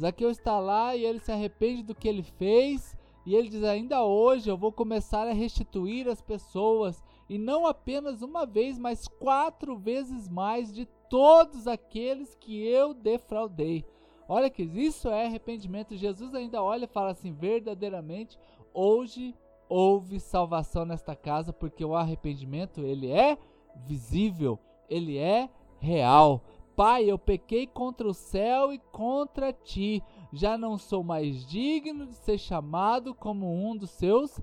Zaqueu 0.00 0.30
está 0.30 0.58
lá 0.58 0.96
e 0.96 1.04
ele 1.04 1.18
se 1.18 1.30
arrepende 1.30 1.82
do 1.82 1.94
que 1.94 2.08
ele 2.08 2.22
fez. 2.22 2.96
E 3.26 3.34
ele 3.34 3.50
diz: 3.50 3.62
Ainda 3.62 4.02
hoje 4.04 4.48
eu 4.48 4.56
vou 4.56 4.72
começar 4.72 5.28
a 5.28 5.32
restituir 5.34 6.08
as 6.08 6.22
pessoas. 6.22 7.02
E 7.28 7.38
não 7.38 7.66
apenas 7.66 8.22
uma 8.22 8.44
vez, 8.44 8.78
mas 8.78 9.06
quatro 9.06 9.76
vezes 9.76 10.28
mais 10.28 10.72
de 10.72 10.86
todos 11.08 11.66
aqueles 11.66 12.34
que 12.34 12.66
eu 12.66 12.92
defraudei. 12.92 13.84
Olha 14.28 14.50
que 14.50 14.62
isso 14.62 15.08
é 15.08 15.26
arrependimento. 15.26 15.96
Jesus 15.96 16.34
ainda 16.34 16.62
olha 16.62 16.84
e 16.84 16.88
fala 16.88 17.10
assim: 17.10 17.32
verdadeiramente, 17.32 18.38
hoje 18.72 19.34
houve 19.68 20.20
salvação 20.20 20.84
nesta 20.84 21.16
casa, 21.16 21.52
porque 21.52 21.84
o 21.84 21.94
arrependimento 21.94 22.80
ele 22.80 23.10
é 23.10 23.38
visível, 23.86 24.58
ele 24.88 25.16
é 25.16 25.48
real. 25.78 26.42
Pai, 26.76 27.04
eu 27.04 27.18
pequei 27.18 27.66
contra 27.66 28.08
o 28.08 28.14
céu 28.14 28.72
e 28.72 28.78
contra 28.78 29.52
ti. 29.52 30.02
Já 30.32 30.56
não 30.56 30.78
sou 30.78 31.04
mais 31.04 31.44
digno 31.46 32.06
de 32.06 32.14
ser 32.14 32.38
chamado 32.38 33.14
como 33.14 33.46
um 33.46 33.76
dos 33.76 33.90
seus 33.90 34.40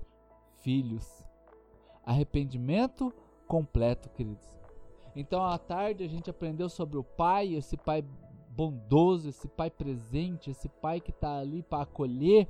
filhos. 0.60 1.19
Arrependimento 2.10 3.12
completo, 3.46 4.08
queridos. 4.10 4.48
Então, 5.14 5.44
à 5.44 5.58
tarde 5.58 6.04
a 6.04 6.08
gente 6.08 6.30
aprendeu 6.30 6.68
sobre 6.68 6.96
o 6.98 7.04
pai, 7.04 7.54
esse 7.54 7.76
pai 7.76 8.04
bondoso, 8.50 9.28
esse 9.28 9.48
pai 9.48 9.70
presente, 9.70 10.50
esse 10.50 10.68
pai 10.68 11.00
que 11.00 11.10
está 11.10 11.38
ali 11.38 11.62
para 11.62 11.82
acolher 11.82 12.48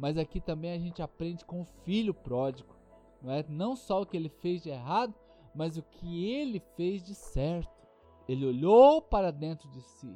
mas 0.00 0.16
aqui 0.16 0.40
também 0.40 0.72
a 0.72 0.78
gente 0.78 1.02
aprende 1.02 1.44
com 1.44 1.60
o 1.60 1.66
filho 1.84 2.14
pródigo, 2.14 2.74
não 3.20 3.30
é? 3.30 3.44
Não 3.46 3.76
só 3.76 4.00
o 4.00 4.06
que 4.06 4.16
ele 4.16 4.30
fez 4.30 4.62
de 4.62 4.70
errado, 4.70 5.14
mas 5.54 5.76
o 5.76 5.82
que 5.82 6.24
ele 6.24 6.58
fez 6.74 7.02
de 7.02 7.14
certo. 7.14 7.86
Ele 8.26 8.46
olhou 8.46 9.02
para 9.02 9.30
dentro 9.30 9.68
de 9.68 9.82
si. 9.82 10.10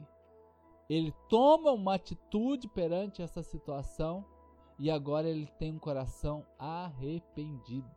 Ele 0.88 1.12
toma 1.28 1.70
uma 1.72 1.96
atitude 1.96 2.66
perante 2.66 3.20
essa 3.20 3.42
situação 3.42 4.24
e 4.78 4.90
agora 4.90 5.28
ele 5.28 5.46
tem 5.58 5.74
um 5.74 5.78
coração 5.78 6.46
arrependido 6.58 7.90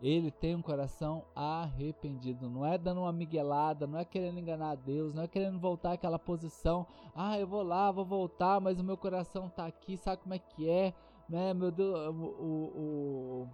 ele 0.00 0.30
tem 0.30 0.54
um 0.54 0.62
coração 0.62 1.24
arrependido. 1.34 2.48
Não 2.48 2.64
é 2.64 2.78
dando 2.78 3.02
uma 3.02 3.12
miguelada, 3.12 3.86
não 3.86 3.98
é 3.98 4.04
querendo 4.04 4.38
enganar 4.38 4.76
Deus, 4.76 5.12
não 5.12 5.22
é 5.22 5.28
querendo 5.28 5.58
voltar 5.58 5.92
àquela 5.92 6.18
posição. 6.18 6.86
Ah, 7.14 7.38
eu 7.38 7.46
vou 7.46 7.62
lá, 7.62 7.90
vou 7.92 8.04
voltar, 8.04 8.60
mas 8.60 8.80
o 8.80 8.84
meu 8.84 8.96
coração 8.96 9.48
tá 9.48 9.66
aqui, 9.66 9.96
sabe 9.96 10.22
como 10.22 10.34
é 10.34 10.38
que 10.38 10.68
é? 10.68 10.94
Né? 11.28 11.52
Meu 11.52 11.70
Deus, 11.70 11.94
o, 12.08 12.12
o, 12.12 13.42
o 13.44 13.48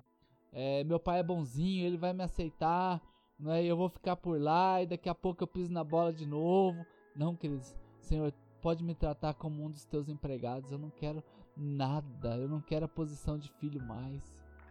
é, 0.52 0.84
meu 0.84 1.00
pai 1.00 1.18
é 1.18 1.22
bonzinho, 1.22 1.84
ele 1.84 1.98
vai 1.98 2.12
me 2.12 2.22
aceitar, 2.22 3.02
né? 3.38 3.62
eu 3.64 3.76
vou 3.76 3.88
ficar 3.88 4.16
por 4.16 4.40
lá 4.40 4.80
e 4.82 4.86
daqui 4.86 5.08
a 5.08 5.14
pouco 5.14 5.42
eu 5.42 5.48
piso 5.48 5.72
na 5.72 5.82
bola 5.82 6.12
de 6.12 6.26
novo. 6.26 6.86
Não, 7.14 7.34
queridos, 7.34 7.74
Senhor, 7.98 8.32
pode 8.62 8.84
me 8.84 8.94
tratar 8.94 9.34
como 9.34 9.64
um 9.64 9.70
dos 9.70 9.84
teus 9.84 10.08
empregados. 10.08 10.70
Eu 10.70 10.78
não 10.78 10.90
quero 10.90 11.22
nada, 11.56 12.36
eu 12.36 12.48
não 12.48 12.60
quero 12.60 12.84
a 12.84 12.88
posição 12.88 13.36
de 13.38 13.50
filho 13.54 13.82
mais. 13.82 14.22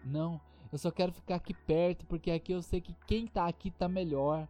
Não, 0.03 0.39
eu 0.71 0.77
só 0.77 0.91
quero 0.91 1.11
ficar 1.11 1.35
aqui 1.35 1.53
perto, 1.53 2.05
porque 2.05 2.31
aqui 2.31 2.51
eu 2.51 2.61
sei 2.61 2.81
que 2.81 2.95
quem 3.05 3.27
tá 3.27 3.47
aqui 3.47 3.71
tá 3.71 3.87
melhor. 3.87 4.47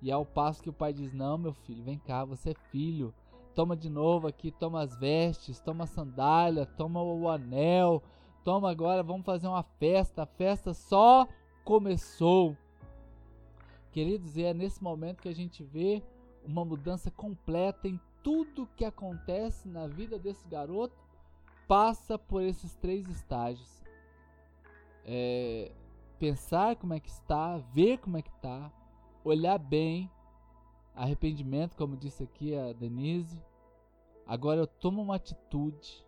E 0.00 0.10
ao 0.10 0.24
passo 0.24 0.62
que 0.62 0.70
o 0.70 0.72
pai 0.72 0.92
diz: 0.92 1.12
Não, 1.12 1.38
meu 1.38 1.52
filho, 1.52 1.82
vem 1.82 1.98
cá, 1.98 2.24
você 2.24 2.50
é 2.50 2.54
filho. 2.70 3.14
Toma 3.54 3.76
de 3.76 3.90
novo 3.90 4.26
aqui, 4.26 4.50
toma 4.50 4.82
as 4.82 4.96
vestes, 4.96 5.60
toma 5.60 5.84
a 5.84 5.86
sandália, 5.86 6.64
toma 6.64 7.02
o 7.02 7.28
anel. 7.28 8.02
Toma 8.42 8.70
agora, 8.70 9.02
vamos 9.02 9.24
fazer 9.24 9.46
uma 9.46 9.62
festa. 9.62 10.22
A 10.22 10.26
festa 10.26 10.72
só 10.72 11.28
começou. 11.64 12.56
Queridos, 13.92 14.36
e 14.36 14.42
é 14.42 14.54
nesse 14.54 14.82
momento 14.82 15.20
que 15.20 15.28
a 15.28 15.34
gente 15.34 15.62
vê 15.62 16.02
uma 16.44 16.64
mudança 16.64 17.10
completa 17.10 17.86
em 17.86 18.00
tudo 18.22 18.68
que 18.74 18.84
acontece 18.84 19.68
na 19.68 19.86
vida 19.86 20.18
desse 20.18 20.48
garoto. 20.48 20.96
Passa 21.68 22.18
por 22.18 22.42
esses 22.42 22.74
três 22.74 23.06
estágios 23.08 23.82
é, 25.04 25.72
pensar 26.18 26.76
como 26.76 26.94
é 26.94 27.00
que 27.00 27.08
está, 27.08 27.58
ver 27.72 27.98
como 27.98 28.16
é 28.16 28.22
que 28.22 28.30
está, 28.30 28.72
olhar 29.24 29.58
bem, 29.58 30.10
arrependimento, 30.94 31.76
como 31.76 31.96
disse 31.96 32.22
aqui 32.22 32.54
a 32.54 32.72
Denise. 32.72 33.42
Agora 34.26 34.60
eu 34.60 34.66
tomo 34.66 35.02
uma 35.02 35.16
atitude 35.16 36.06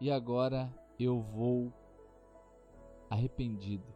e 0.00 0.10
agora 0.10 0.72
eu 0.98 1.20
vou 1.20 1.72
arrependido. 3.08 3.86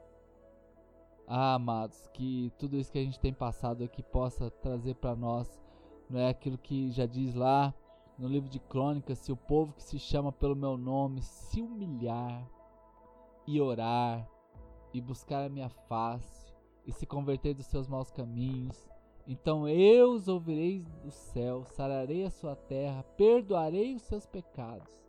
Ah, 1.26 1.54
amados, 1.54 2.06
que 2.12 2.52
tudo 2.58 2.76
isso 2.76 2.92
que 2.92 2.98
a 2.98 3.04
gente 3.04 3.18
tem 3.18 3.32
passado 3.32 3.82
aqui 3.82 4.02
possa 4.02 4.50
trazer 4.50 4.94
para 4.96 5.16
nós, 5.16 5.60
não 6.08 6.20
é 6.20 6.28
aquilo 6.28 6.58
que 6.58 6.90
já 6.90 7.06
diz 7.06 7.34
lá 7.34 7.74
no 8.18 8.28
livro 8.28 8.48
de 8.48 8.58
Crônicas: 8.58 9.18
se 9.18 9.32
o 9.32 9.36
povo 9.36 9.72
que 9.72 9.82
se 9.82 9.98
chama 9.98 10.30
pelo 10.30 10.54
meu 10.54 10.76
nome 10.76 11.22
se 11.22 11.62
humilhar, 11.62 12.46
e 13.46 13.60
orar 13.60 14.28
e 14.92 15.00
buscar 15.00 15.44
a 15.44 15.48
minha 15.48 15.68
face 15.68 16.52
e 16.86 16.92
se 16.92 17.06
converter 17.06 17.54
dos 17.54 17.66
seus 17.66 17.88
maus 17.88 18.10
caminhos. 18.10 18.88
Então 19.26 19.68
eu 19.68 20.12
os 20.12 20.28
ouvirei 20.28 20.80
do 21.02 21.10
céu, 21.10 21.64
sararei 21.64 22.24
a 22.24 22.30
sua 22.30 22.54
terra, 22.54 23.02
perdoarei 23.16 23.94
os 23.94 24.02
seus 24.02 24.26
pecados. 24.26 25.04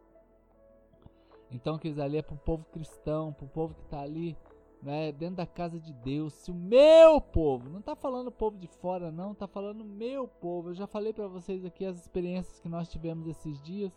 Então, 1.52 1.78
que 1.78 1.90
ali 2.02 2.18
é 2.18 2.22
para 2.22 2.36
o 2.36 2.40
povo 2.40 2.66
cristão, 2.66 3.32
para 3.32 3.46
o 3.46 3.50
povo 3.50 3.76
que 3.76 3.84
está 3.84 4.02
ali 4.02 4.36
né, 4.82 5.12
dentro 5.12 5.38
da 5.38 5.46
casa 5.46 5.80
de 5.80 5.94
Deus. 5.94 6.34
Se 6.34 6.52
o 6.52 6.54
meu 6.54 7.22
povo, 7.22 7.70
não 7.70 7.80
está 7.80 7.96
falando 7.96 8.28
o 8.28 8.32
povo 8.32 8.58
de 8.58 8.68
fora, 8.68 9.12
não, 9.12 9.32
está 9.32 9.48
falando 9.48 9.82
o 9.82 9.86
meu 9.86 10.28
povo. 10.28 10.70
Eu 10.70 10.76
já 10.76 10.88
falei 10.88 11.14
para 11.14 11.28
vocês 11.28 11.64
aqui 11.64 11.86
as 11.86 11.98
experiências 11.98 12.60
que 12.60 12.70
nós 12.70 12.90
tivemos 12.90 13.28
esses 13.28 13.62
dias, 13.62 13.92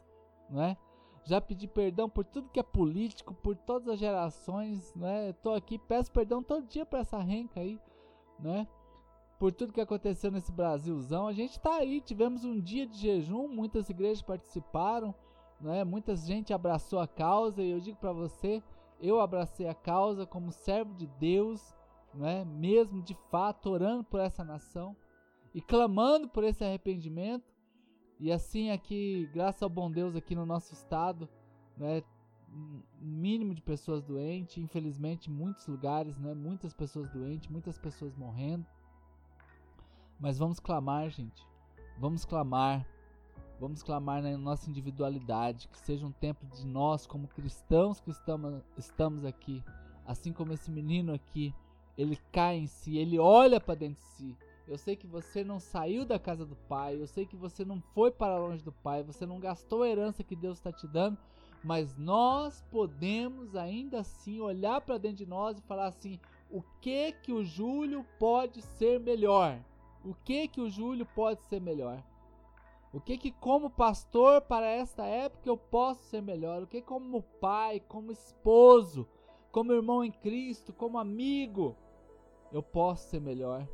não 0.49 0.62
é? 0.62 0.76
Já 1.25 1.41
pedi 1.41 1.67
perdão 1.67 2.09
por 2.09 2.25
tudo 2.25 2.51
que 2.51 2.61
é 2.61 2.63
político, 2.63 3.35
por 3.35 3.57
todas 3.57 3.89
as 3.89 3.99
gerações, 3.99 4.95
né? 4.95 5.33
Tô 5.35 5.53
aqui, 5.53 5.79
peço 5.79 6.11
perdão 6.11 6.43
todo 6.43 6.67
dia 6.67 6.87
para 6.87 7.01
essa 7.01 7.19
renca 7.19 7.61
aí, 7.61 7.79
né? 8.39 8.67
Por 9.39 9.53
tudo 9.53 9.73
que 9.73 9.81
aconteceu 9.81 10.31
nesse 10.31 10.51
Brasilzão. 10.51 11.27
A 11.27 11.33
gente 11.33 11.61
tá 11.61 11.77
aí, 11.77 12.01
tivemos 12.01 12.45
um 12.45 12.61
dia 12.61 12.87
de 12.87 12.99
jejum, 12.99 13.47
muitas 13.47 13.89
igrejas 13.89 14.23
participaram, 14.23 15.15
né? 15.61 15.85
Muita 15.85 16.17
gente 16.17 16.53
abraçou 16.53 16.99
a 16.99 17.07
causa 17.07 17.63
e 17.63 17.71
eu 17.71 17.81
digo 17.81 17.99
para 17.99 18.13
você, 18.13 18.63
eu 19.01 19.21
abracei 19.21 19.69
a 19.69 19.75
causa 19.75 20.27
como 20.27 20.51
servo 20.51 20.95
de 20.95 21.07
Deus, 21.07 21.75
né? 22.15 22.45
Mesmo 22.45 23.03
de 23.03 23.15
fato 23.31 23.71
orando 23.71 24.05
por 24.05 24.21
essa 24.21 24.43
nação 24.43 24.97
e 25.55 25.61
clamando 25.61 26.29
por 26.29 26.45
esse 26.45 26.65
arrependimento 26.65 27.58
e 28.21 28.33
assim 28.33 28.71
aqui, 28.71 29.31
graças 29.33 29.63
ao 29.63 29.71
bom 29.71 29.91
Deus 29.91 30.17
aqui 30.17 30.35
no 30.35 30.45
nosso 30.45 30.73
estado, 30.73 31.29
né, 31.77 32.03
mínimo 33.01 33.55
de 33.55 33.63
pessoas 33.63 34.03
doentes, 34.03 34.59
infelizmente 34.59 35.31
muitos 35.31 35.67
lugares, 35.67 36.19
né, 36.19 36.35
muitas 36.35 36.75
pessoas 36.75 37.09
doentes, 37.11 37.49
muitas 37.49 37.79
pessoas 37.79 38.17
morrendo. 38.17 38.67
Mas 40.19 40.39
vamos 40.39 40.59
clamar, 40.59 41.09
gente. 41.11 41.47
Vamos 41.97 42.25
clamar. 42.25 42.85
Vamos 43.61 43.83
clamar 43.83 44.23
na 44.23 44.37
nossa 44.37 44.69
individualidade, 44.69 45.69
que 45.69 45.79
seja 45.79 46.07
um 46.07 46.13
tempo 46.13 46.47
de 46.47 46.67
nós 46.67 47.07
como 47.07 47.29
cristãos 47.29 48.01
que 48.01 48.11
estamos, 48.11 48.63
estamos 48.77 49.25
aqui, 49.25 49.65
assim 50.07 50.33
como 50.33 50.53
esse 50.53 50.71
menino 50.71 51.13
aqui, 51.13 51.53
ele 51.97 52.17
cai 52.31 52.57
em 52.57 52.67
si, 52.69 52.97
ele 52.97 53.19
olha 53.19 53.61
para 53.61 53.75
dentro 53.75 54.01
de 54.01 54.09
si 54.11 54.37
Eu 54.69 54.77
sei 54.77 54.95
que 54.95 55.07
você 55.07 55.43
não 55.43 55.59
saiu 55.59 56.05
da 56.05 56.19
casa 56.19 56.45
do 56.45 56.55
pai. 56.55 57.01
Eu 57.01 57.07
sei 57.07 57.25
que 57.25 57.35
você 57.35 57.65
não 57.65 57.81
foi 57.95 58.11
para 58.11 58.39
longe 58.39 58.63
do 58.63 58.71
pai. 58.71 59.03
Você 59.03 59.25
não 59.25 59.41
gastou 59.41 59.83
a 59.83 59.89
herança 59.89 60.23
que 60.23 60.37
Deus 60.37 60.59
está 60.59 60.71
te 60.71 60.87
dando. 60.87 61.17
Mas 61.65 61.97
nós 61.97 62.63
podemos 62.71 63.57
ainda 63.57 64.01
assim 64.01 64.41
olhar 64.41 64.81
para 64.83 64.99
dentro 64.99 65.19
de 65.19 65.27
nós 65.27 65.59
e 65.59 65.63
falar 65.63 65.87
assim: 65.87 66.21
o 66.51 66.63
que 66.81 67.13
que 67.13 67.33
o 67.33 67.43
Júlio 67.43 68.05
pode 68.19 68.61
ser 68.61 69.01
melhor? 69.01 69.59
O 70.05 70.15
que 70.15 70.47
que 70.47 70.61
o 70.61 70.69
Júlio 70.69 71.07
pode 71.07 71.43
ser 71.45 71.61
melhor? 71.61 72.03
O 72.93 73.01
que 73.01 73.19
que 73.19 73.33
como 73.33 73.69
pastor 73.69 74.41
para 74.43 74.67
esta 74.67 75.05
época 75.05 75.49
eu 75.49 75.57
posso 75.57 76.05
ser 76.05 76.23
melhor? 76.23 76.63
O 76.63 76.67
que 76.67 76.81
como 76.81 77.23
pai, 77.23 77.81
como 77.81 78.13
esposo, 78.13 79.07
como 79.51 79.73
irmão 79.73 80.05
em 80.05 80.11
Cristo, 80.11 80.73
como 80.73 80.99
amigo, 80.99 81.77
eu 82.53 82.63
posso 82.63 83.09
ser 83.11 83.21
melhor? 83.21 83.67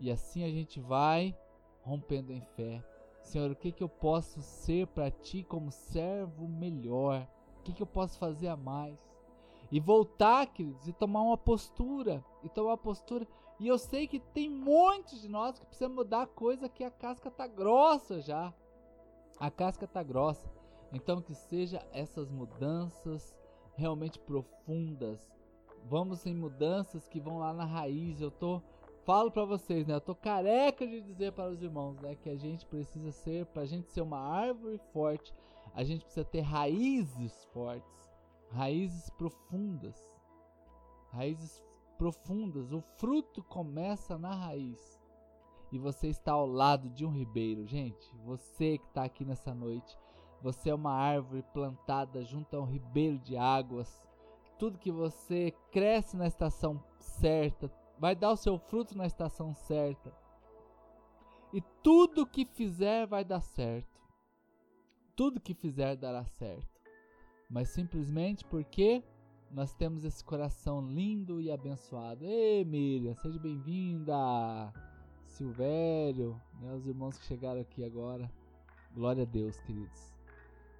E 0.00 0.10
assim 0.10 0.42
a 0.42 0.48
gente 0.48 0.80
vai 0.80 1.36
rompendo 1.82 2.32
em 2.32 2.40
fé. 2.40 2.82
Senhor, 3.22 3.50
o 3.50 3.54
que, 3.54 3.70
que 3.70 3.82
eu 3.82 3.88
posso 3.88 4.40
ser 4.40 4.86
para 4.88 5.10
ti 5.10 5.44
como 5.44 5.70
servo 5.70 6.48
melhor? 6.48 7.28
O 7.58 7.62
que, 7.62 7.74
que 7.74 7.82
eu 7.82 7.86
posso 7.86 8.18
fazer 8.18 8.48
a 8.48 8.56
mais? 8.56 8.98
E 9.70 9.78
voltar, 9.78 10.46
queridos, 10.46 10.88
e 10.88 10.92
tomar 10.92 11.20
uma 11.20 11.36
postura. 11.36 12.24
E 12.42 12.48
tomar 12.48 12.70
uma 12.70 12.78
postura. 12.78 13.28
E 13.58 13.68
eu 13.68 13.78
sei 13.78 14.08
que 14.08 14.18
tem 14.18 14.48
muitos 14.48 15.20
de 15.20 15.28
nós 15.28 15.58
que 15.58 15.66
precisam 15.66 15.94
mudar 15.94 16.26
coisa 16.28 16.68
que 16.68 16.82
a 16.82 16.90
casca 16.90 17.30
tá 17.30 17.46
grossa 17.46 18.20
já. 18.20 18.54
A 19.38 19.50
casca 19.50 19.86
tá 19.86 20.02
grossa. 20.02 20.50
Então 20.92 21.20
que 21.20 21.34
seja 21.34 21.86
essas 21.92 22.30
mudanças 22.30 23.36
realmente 23.76 24.18
profundas. 24.18 25.30
Vamos 25.84 26.26
em 26.26 26.34
mudanças 26.34 27.06
que 27.06 27.20
vão 27.20 27.38
lá 27.38 27.52
na 27.52 27.64
raiz. 27.64 28.20
Eu 28.20 28.30
tô 28.30 28.62
falo 29.04 29.30
para 29.30 29.44
vocês, 29.44 29.86
né? 29.86 29.94
Eu 29.94 30.00
tô 30.00 30.14
careca 30.14 30.86
de 30.86 31.00
dizer 31.00 31.32
para 31.32 31.50
os 31.50 31.62
irmãos, 31.62 32.00
né, 32.00 32.14
que 32.14 32.28
a 32.28 32.36
gente 32.36 32.66
precisa 32.66 33.10
ser, 33.12 33.46
pra 33.46 33.64
gente 33.64 33.90
ser 33.90 34.00
uma 34.00 34.18
árvore 34.18 34.78
forte, 34.92 35.34
a 35.74 35.84
gente 35.84 36.04
precisa 36.04 36.24
ter 36.24 36.40
raízes 36.40 37.44
fortes, 37.52 38.10
raízes 38.50 39.10
profundas. 39.10 39.96
Raízes 41.12 41.62
profundas. 41.98 42.72
O 42.72 42.80
fruto 42.96 43.42
começa 43.42 44.16
na 44.16 44.34
raiz. 44.34 45.00
E 45.72 45.78
você 45.78 46.08
está 46.08 46.32
ao 46.32 46.46
lado 46.46 46.88
de 46.90 47.04
um 47.04 47.10
ribeiro, 47.10 47.66
gente. 47.66 48.10
Você 48.24 48.78
que 48.78 48.86
está 48.86 49.04
aqui 49.04 49.24
nessa 49.24 49.54
noite, 49.54 49.96
você 50.42 50.70
é 50.70 50.74
uma 50.74 50.92
árvore 50.92 51.44
plantada 51.52 52.24
junto 52.24 52.56
a 52.56 52.60
um 52.60 52.64
ribeiro 52.64 53.18
de 53.18 53.36
águas. 53.36 54.08
Tudo 54.58 54.78
que 54.78 54.90
você 54.90 55.54
cresce 55.70 56.16
na 56.16 56.26
estação 56.26 56.82
certa, 56.98 57.68
vai 58.00 58.16
dar 58.16 58.30
o 58.30 58.36
seu 58.36 58.58
fruto 58.58 58.96
na 58.96 59.06
estação 59.06 59.54
certa. 59.54 60.10
E 61.52 61.60
tudo 61.82 62.26
que 62.26 62.46
fizer 62.46 63.06
vai 63.06 63.22
dar 63.22 63.42
certo. 63.42 64.00
Tudo 65.14 65.38
que 65.38 65.52
fizer 65.52 65.96
dará 65.96 66.24
certo. 66.24 66.80
Mas 67.48 67.68
simplesmente 67.68 68.42
porque 68.46 69.04
nós 69.50 69.74
temos 69.74 70.02
esse 70.02 70.24
coração 70.24 70.80
lindo 70.80 71.42
e 71.42 71.50
abençoado. 71.50 72.24
Ei, 72.24 72.64
Miriam, 72.64 73.14
seja 73.16 73.38
bem-vinda. 73.38 74.14
Silvério, 75.26 76.40
né, 76.58 76.72
os 76.72 76.86
irmãos 76.86 77.18
que 77.18 77.26
chegaram 77.26 77.60
aqui 77.60 77.84
agora. 77.84 78.32
Glória 78.94 79.24
a 79.24 79.26
Deus, 79.26 79.60
queridos. 79.60 80.14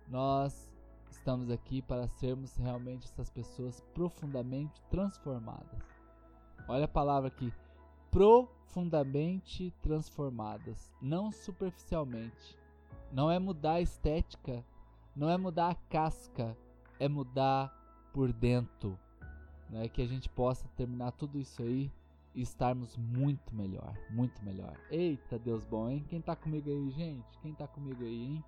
Nós 0.09 0.71
estamos 1.11 1.51
aqui 1.51 1.83
para 1.83 2.09
sermos 2.09 2.57
realmente 2.57 3.05
essas 3.05 3.29
pessoas 3.29 3.81
profundamente 3.93 4.81
transformadas. 4.89 5.90
Olha 6.69 6.85
a 6.85 6.89
palavra 6.89 7.29
aqui. 7.29 7.53
Profundamente 8.11 9.73
transformadas, 9.83 10.93
não 11.01 11.31
superficialmente. 11.31 12.59
Não 13.13 13.31
é 13.31 13.39
mudar 13.39 13.75
a 13.75 13.81
estética, 13.81 14.65
não 15.15 15.29
é 15.29 15.37
mudar 15.37 15.71
a 15.71 15.75
casca, 15.75 16.57
é 16.99 17.09
mudar 17.09 17.73
por 18.13 18.33
dentro. 18.33 18.99
Né? 19.69 19.89
Que 19.89 20.03
a 20.03 20.07
gente 20.07 20.29
possa 20.29 20.69
terminar 20.77 21.13
tudo 21.13 21.39
isso 21.39 21.63
aí 21.63 21.91
e 22.35 22.43
estarmos 22.43 22.97
muito 22.97 23.55
melhor, 23.55 23.95
muito 24.11 24.43
melhor. 24.45 24.77
Eita, 24.91 25.39
Deus 25.39 25.65
bom, 25.65 25.89
hein? 25.89 26.05
Quem 26.09 26.21
tá 26.21 26.37
comigo 26.37 26.71
aí, 26.71 26.91
gente? 26.91 27.39
Quem 27.43 27.53
tá 27.53 27.67
comigo 27.67 28.05
aí, 28.05 28.27
hein? 28.27 28.45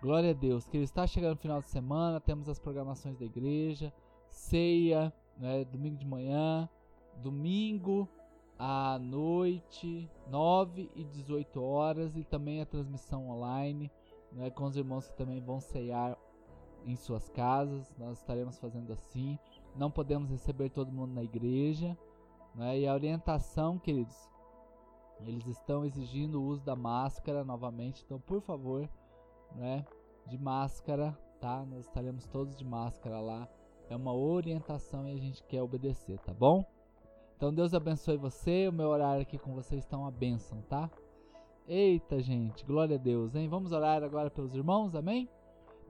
Glória 0.00 0.30
a 0.30 0.34
Deus, 0.34 0.66
que 0.66 0.76
ele 0.76 0.84
está 0.84 1.06
chegando 1.06 1.32
no 1.32 1.40
final 1.40 1.60
de 1.60 1.68
semana, 1.68 2.20
temos 2.20 2.48
as 2.48 2.58
programações 2.58 3.18
da 3.18 3.24
igreja, 3.26 3.92
ceia, 4.28 5.12
né, 5.36 5.62
domingo 5.64 5.98
de 5.98 6.06
manhã, 6.06 6.68
domingo 7.20 8.08
à 8.58 8.98
noite, 8.98 10.10
9 10.28 10.90
e 10.94 11.04
18 11.04 11.62
horas, 11.62 12.16
e 12.16 12.24
também 12.24 12.60
a 12.60 12.66
transmissão 12.66 13.30
online 13.30 13.90
né, 14.32 14.50
com 14.50 14.64
os 14.64 14.76
irmãos 14.76 15.08
que 15.08 15.16
também 15.16 15.40
vão 15.40 15.60
ceiar 15.60 16.16
em 16.84 16.96
suas 16.96 17.28
casas. 17.28 17.92
Nós 17.98 18.18
estaremos 18.18 18.58
fazendo 18.58 18.92
assim. 18.92 19.38
Não 19.76 19.90
podemos 19.90 20.30
receber 20.30 20.70
todo 20.70 20.92
mundo 20.92 21.12
na 21.12 21.22
igreja. 21.22 21.96
Né, 22.54 22.80
e 22.80 22.86
a 22.86 22.94
orientação, 22.94 23.78
queridos, 23.78 24.16
eles 25.20 25.46
estão 25.46 25.84
exigindo 25.84 26.40
o 26.40 26.44
uso 26.44 26.64
da 26.64 26.74
máscara 26.74 27.44
novamente. 27.44 28.02
Então, 28.04 28.20
por 28.20 28.40
favor, 28.40 28.88
né, 29.54 29.84
de 30.26 30.38
máscara, 30.38 31.16
tá? 31.40 31.64
Nós 31.64 31.86
estaremos 31.86 32.26
todos 32.26 32.56
de 32.56 32.64
máscara 32.64 33.20
lá. 33.20 33.48
É 33.88 33.96
uma 33.96 34.14
orientação 34.14 35.08
e 35.08 35.12
a 35.12 35.16
gente 35.16 35.42
quer 35.44 35.62
obedecer, 35.62 36.18
tá 36.20 36.32
bom? 36.32 36.64
Então 37.40 37.54
Deus 37.54 37.72
abençoe 37.72 38.18
você. 38.18 38.68
O 38.68 38.72
meu 38.72 38.90
horário 38.90 39.22
aqui 39.22 39.38
com 39.38 39.54
vocês 39.54 39.82
está 39.82 39.96
uma 39.96 40.10
bênção, 40.10 40.60
tá? 40.68 40.90
Eita, 41.66 42.20
gente, 42.20 42.66
glória 42.66 42.96
a 42.96 42.98
Deus, 42.98 43.34
hein? 43.34 43.48
Vamos 43.48 43.72
orar 43.72 44.02
agora 44.02 44.28
pelos 44.28 44.54
irmãos, 44.54 44.94
amém? 44.94 45.26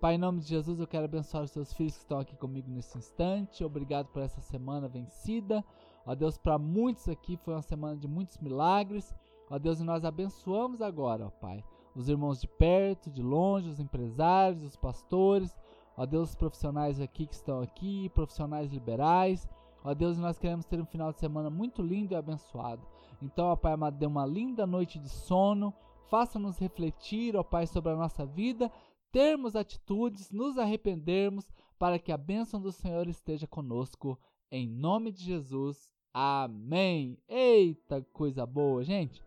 Pai, 0.00 0.14
em 0.14 0.18
nome 0.18 0.38
de 0.38 0.46
Jesus, 0.46 0.78
eu 0.78 0.86
quero 0.86 1.06
abençoar 1.06 1.42
os 1.42 1.50
seus 1.50 1.72
filhos 1.72 1.94
que 1.94 2.02
estão 2.02 2.20
aqui 2.20 2.36
comigo 2.36 2.70
nesse 2.70 2.96
instante. 2.96 3.64
Obrigado 3.64 4.06
por 4.12 4.22
essa 4.22 4.40
semana 4.40 4.86
vencida. 4.86 5.64
Ó 6.06 6.14
Deus, 6.14 6.38
para 6.38 6.56
muitos 6.56 7.08
aqui 7.08 7.36
foi 7.38 7.52
uma 7.54 7.62
semana 7.62 7.96
de 7.96 8.06
muitos 8.06 8.38
milagres. 8.38 9.12
Ó 9.50 9.58
Deus, 9.58 9.80
e 9.80 9.82
nós 9.82 10.04
abençoamos 10.04 10.80
agora, 10.80 11.26
ó 11.26 11.30
Pai, 11.30 11.64
os 11.96 12.08
irmãos 12.08 12.40
de 12.40 12.46
perto, 12.46 13.10
de 13.10 13.24
longe, 13.24 13.68
os 13.68 13.80
empresários, 13.80 14.62
os 14.62 14.76
pastores, 14.76 15.58
ó 15.96 16.06
Deus, 16.06 16.28
os 16.28 16.36
profissionais 16.36 17.00
aqui 17.00 17.26
que 17.26 17.34
estão 17.34 17.60
aqui, 17.60 18.08
profissionais 18.10 18.72
liberais. 18.72 19.48
Ó 19.82 19.94
Deus, 19.94 20.18
nós 20.18 20.38
queremos 20.38 20.66
ter 20.66 20.80
um 20.80 20.84
final 20.84 21.12
de 21.12 21.18
semana 21.18 21.48
muito 21.48 21.80
lindo 21.80 22.12
e 22.12 22.16
abençoado. 22.16 22.86
Então, 23.22 23.46
ó 23.46 23.56
Pai 23.56 23.72
amado, 23.72 23.98
dê 23.98 24.06
uma 24.06 24.26
linda 24.26 24.66
noite 24.66 24.98
de 24.98 25.08
sono. 25.08 25.72
Faça-nos 26.08 26.58
refletir, 26.58 27.36
ó 27.36 27.42
Pai, 27.42 27.66
sobre 27.66 27.92
a 27.92 27.96
nossa 27.96 28.26
vida, 28.26 28.70
termos 29.12 29.56
atitudes, 29.56 30.30
nos 30.30 30.58
arrependermos, 30.58 31.50
para 31.78 31.98
que 31.98 32.12
a 32.12 32.16
bênção 32.16 32.60
do 32.60 32.72
Senhor 32.72 33.08
esteja 33.08 33.46
conosco. 33.46 34.18
Em 34.50 34.68
nome 34.68 35.12
de 35.12 35.22
Jesus. 35.22 35.88
Amém. 36.12 37.16
Eita, 37.28 38.02
coisa 38.12 38.44
boa, 38.44 38.82
gente. 38.84 39.22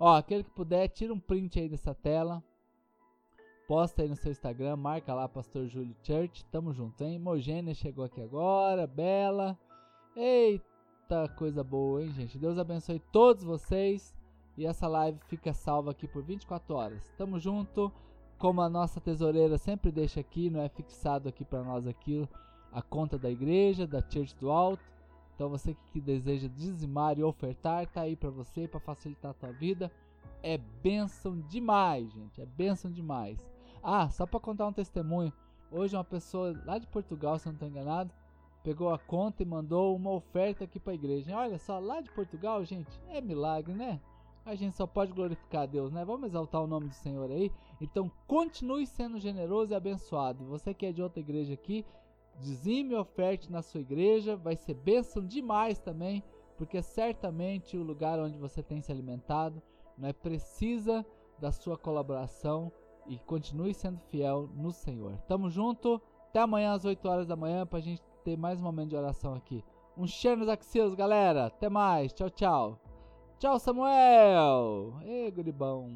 Ó, 0.00 0.16
aquele 0.16 0.42
que 0.42 0.50
puder, 0.50 0.88
tira 0.88 1.12
um 1.12 1.20
print 1.20 1.60
aí 1.60 1.68
dessa 1.68 1.94
tela. 1.94 2.42
Posta 3.68 4.02
aí 4.02 4.08
no 4.08 4.16
seu 4.16 4.30
Instagram, 4.30 4.76
marca 4.76 5.12
lá 5.12 5.28
Pastor 5.28 5.66
Júlio 5.66 5.96
Church. 6.02 6.44
Tamo 6.46 6.72
junto, 6.72 7.02
hein? 7.02 7.18
Mogênia 7.18 7.74
chegou 7.74 8.04
aqui 8.04 8.20
agora, 8.20 8.86
Bela. 8.86 9.58
Eita, 10.18 11.28
coisa 11.36 11.62
boa, 11.62 12.02
hein, 12.02 12.10
gente? 12.10 12.38
Deus 12.38 12.58
abençoe 12.58 12.98
todos 13.12 13.44
vocês. 13.44 14.16
E 14.56 14.64
essa 14.64 14.88
live 14.88 15.18
fica 15.26 15.52
salva 15.52 15.90
aqui 15.90 16.08
por 16.08 16.22
24 16.22 16.74
horas. 16.74 17.12
Tamo 17.18 17.38
junto. 17.38 17.92
Como 18.38 18.62
a 18.62 18.68
nossa 18.70 18.98
tesoureira 18.98 19.58
sempre 19.58 19.92
deixa 19.92 20.18
aqui, 20.20 20.48
não 20.48 20.62
é 20.62 20.70
fixado 20.70 21.28
aqui 21.28 21.44
para 21.44 21.62
nós 21.62 21.86
aqui 21.86 22.26
a 22.72 22.80
conta 22.80 23.18
da 23.18 23.30
igreja, 23.30 23.86
da 23.86 24.00
Church 24.00 24.34
do 24.36 24.50
Alto. 24.50 24.82
Então 25.34 25.50
você 25.50 25.76
que 25.92 26.00
deseja 26.00 26.48
dizimar 26.48 27.18
e 27.18 27.22
ofertar, 27.22 27.86
tá 27.86 28.00
aí 28.00 28.16
para 28.16 28.30
você, 28.30 28.66
para 28.66 28.80
facilitar 28.80 29.32
a 29.32 29.34
tua 29.34 29.52
vida. 29.52 29.92
É 30.42 30.56
bênção 30.56 31.38
demais, 31.42 32.10
gente. 32.10 32.40
É 32.40 32.46
bênção 32.46 32.90
demais. 32.90 33.46
Ah, 33.82 34.08
só 34.08 34.24
para 34.24 34.40
contar 34.40 34.66
um 34.66 34.72
testemunho. 34.72 35.30
Hoje 35.70 35.94
uma 35.94 36.04
pessoa 36.04 36.58
lá 36.64 36.78
de 36.78 36.86
Portugal, 36.86 37.38
se 37.38 37.44
não 37.46 37.52
estou 37.52 37.68
enganado, 37.68 38.14
pegou 38.66 38.92
a 38.92 38.98
conta 38.98 39.44
e 39.44 39.46
mandou 39.46 39.94
uma 39.94 40.10
oferta 40.10 40.64
aqui 40.64 40.80
para 40.80 40.90
a 40.90 40.96
igreja. 40.96 41.36
Olha 41.36 41.56
só, 41.56 41.78
lá 41.78 42.00
de 42.00 42.10
Portugal, 42.10 42.64
gente, 42.64 42.90
é 43.10 43.20
milagre, 43.20 43.72
né? 43.72 44.00
A 44.44 44.56
gente 44.56 44.76
só 44.76 44.88
pode 44.88 45.12
glorificar 45.12 45.62
a 45.62 45.66
Deus, 45.66 45.92
né? 45.92 46.04
Vamos 46.04 46.30
exaltar 46.30 46.60
o 46.60 46.66
nome 46.66 46.88
do 46.88 46.94
Senhor 46.94 47.30
aí. 47.30 47.52
Então, 47.80 48.10
continue 48.26 48.84
sendo 48.84 49.20
generoso 49.20 49.70
e 49.70 49.76
abençoado. 49.76 50.44
Você 50.46 50.74
que 50.74 50.84
é 50.84 50.90
de 50.90 51.00
outra 51.00 51.20
igreja 51.20 51.54
aqui, 51.54 51.86
dizime 52.40 52.96
oferte 52.96 53.52
na 53.52 53.62
sua 53.62 53.80
igreja, 53.80 54.34
vai 54.34 54.56
ser 54.56 54.74
bênção 54.74 55.24
demais 55.24 55.78
também, 55.78 56.20
porque 56.58 56.82
certamente 56.82 57.76
o 57.76 57.84
lugar 57.84 58.18
onde 58.18 58.36
você 58.36 58.64
tem 58.64 58.80
se 58.80 58.90
alimentado 58.90 59.62
né, 59.96 60.12
precisa 60.12 61.06
da 61.38 61.52
sua 61.52 61.78
colaboração 61.78 62.72
e 63.06 63.16
continue 63.16 63.72
sendo 63.72 64.00
fiel 64.10 64.50
no 64.56 64.72
Senhor. 64.72 65.16
Tamo 65.28 65.48
junto, 65.48 66.02
até 66.30 66.40
amanhã 66.40 66.72
às 66.72 66.84
8 66.84 67.08
horas 67.08 67.26
da 67.28 67.36
manhã 67.36 67.64
para 67.64 67.78
a 67.78 67.82
gente 67.82 68.02
ter 68.26 68.36
mais 68.36 68.58
um 68.58 68.64
momento 68.64 68.90
de 68.90 68.96
oração 68.96 69.34
aqui. 69.34 69.62
Um 69.96 70.04
cheiro 70.04 70.40
nos 70.40 70.48
axilos, 70.48 70.96
galera. 70.96 71.46
Até 71.46 71.68
mais. 71.68 72.12
Tchau, 72.12 72.28
tchau. 72.28 72.80
Tchau, 73.38 73.56
Samuel! 73.60 74.94
Ê, 75.04 75.30
guribão! 75.30 75.94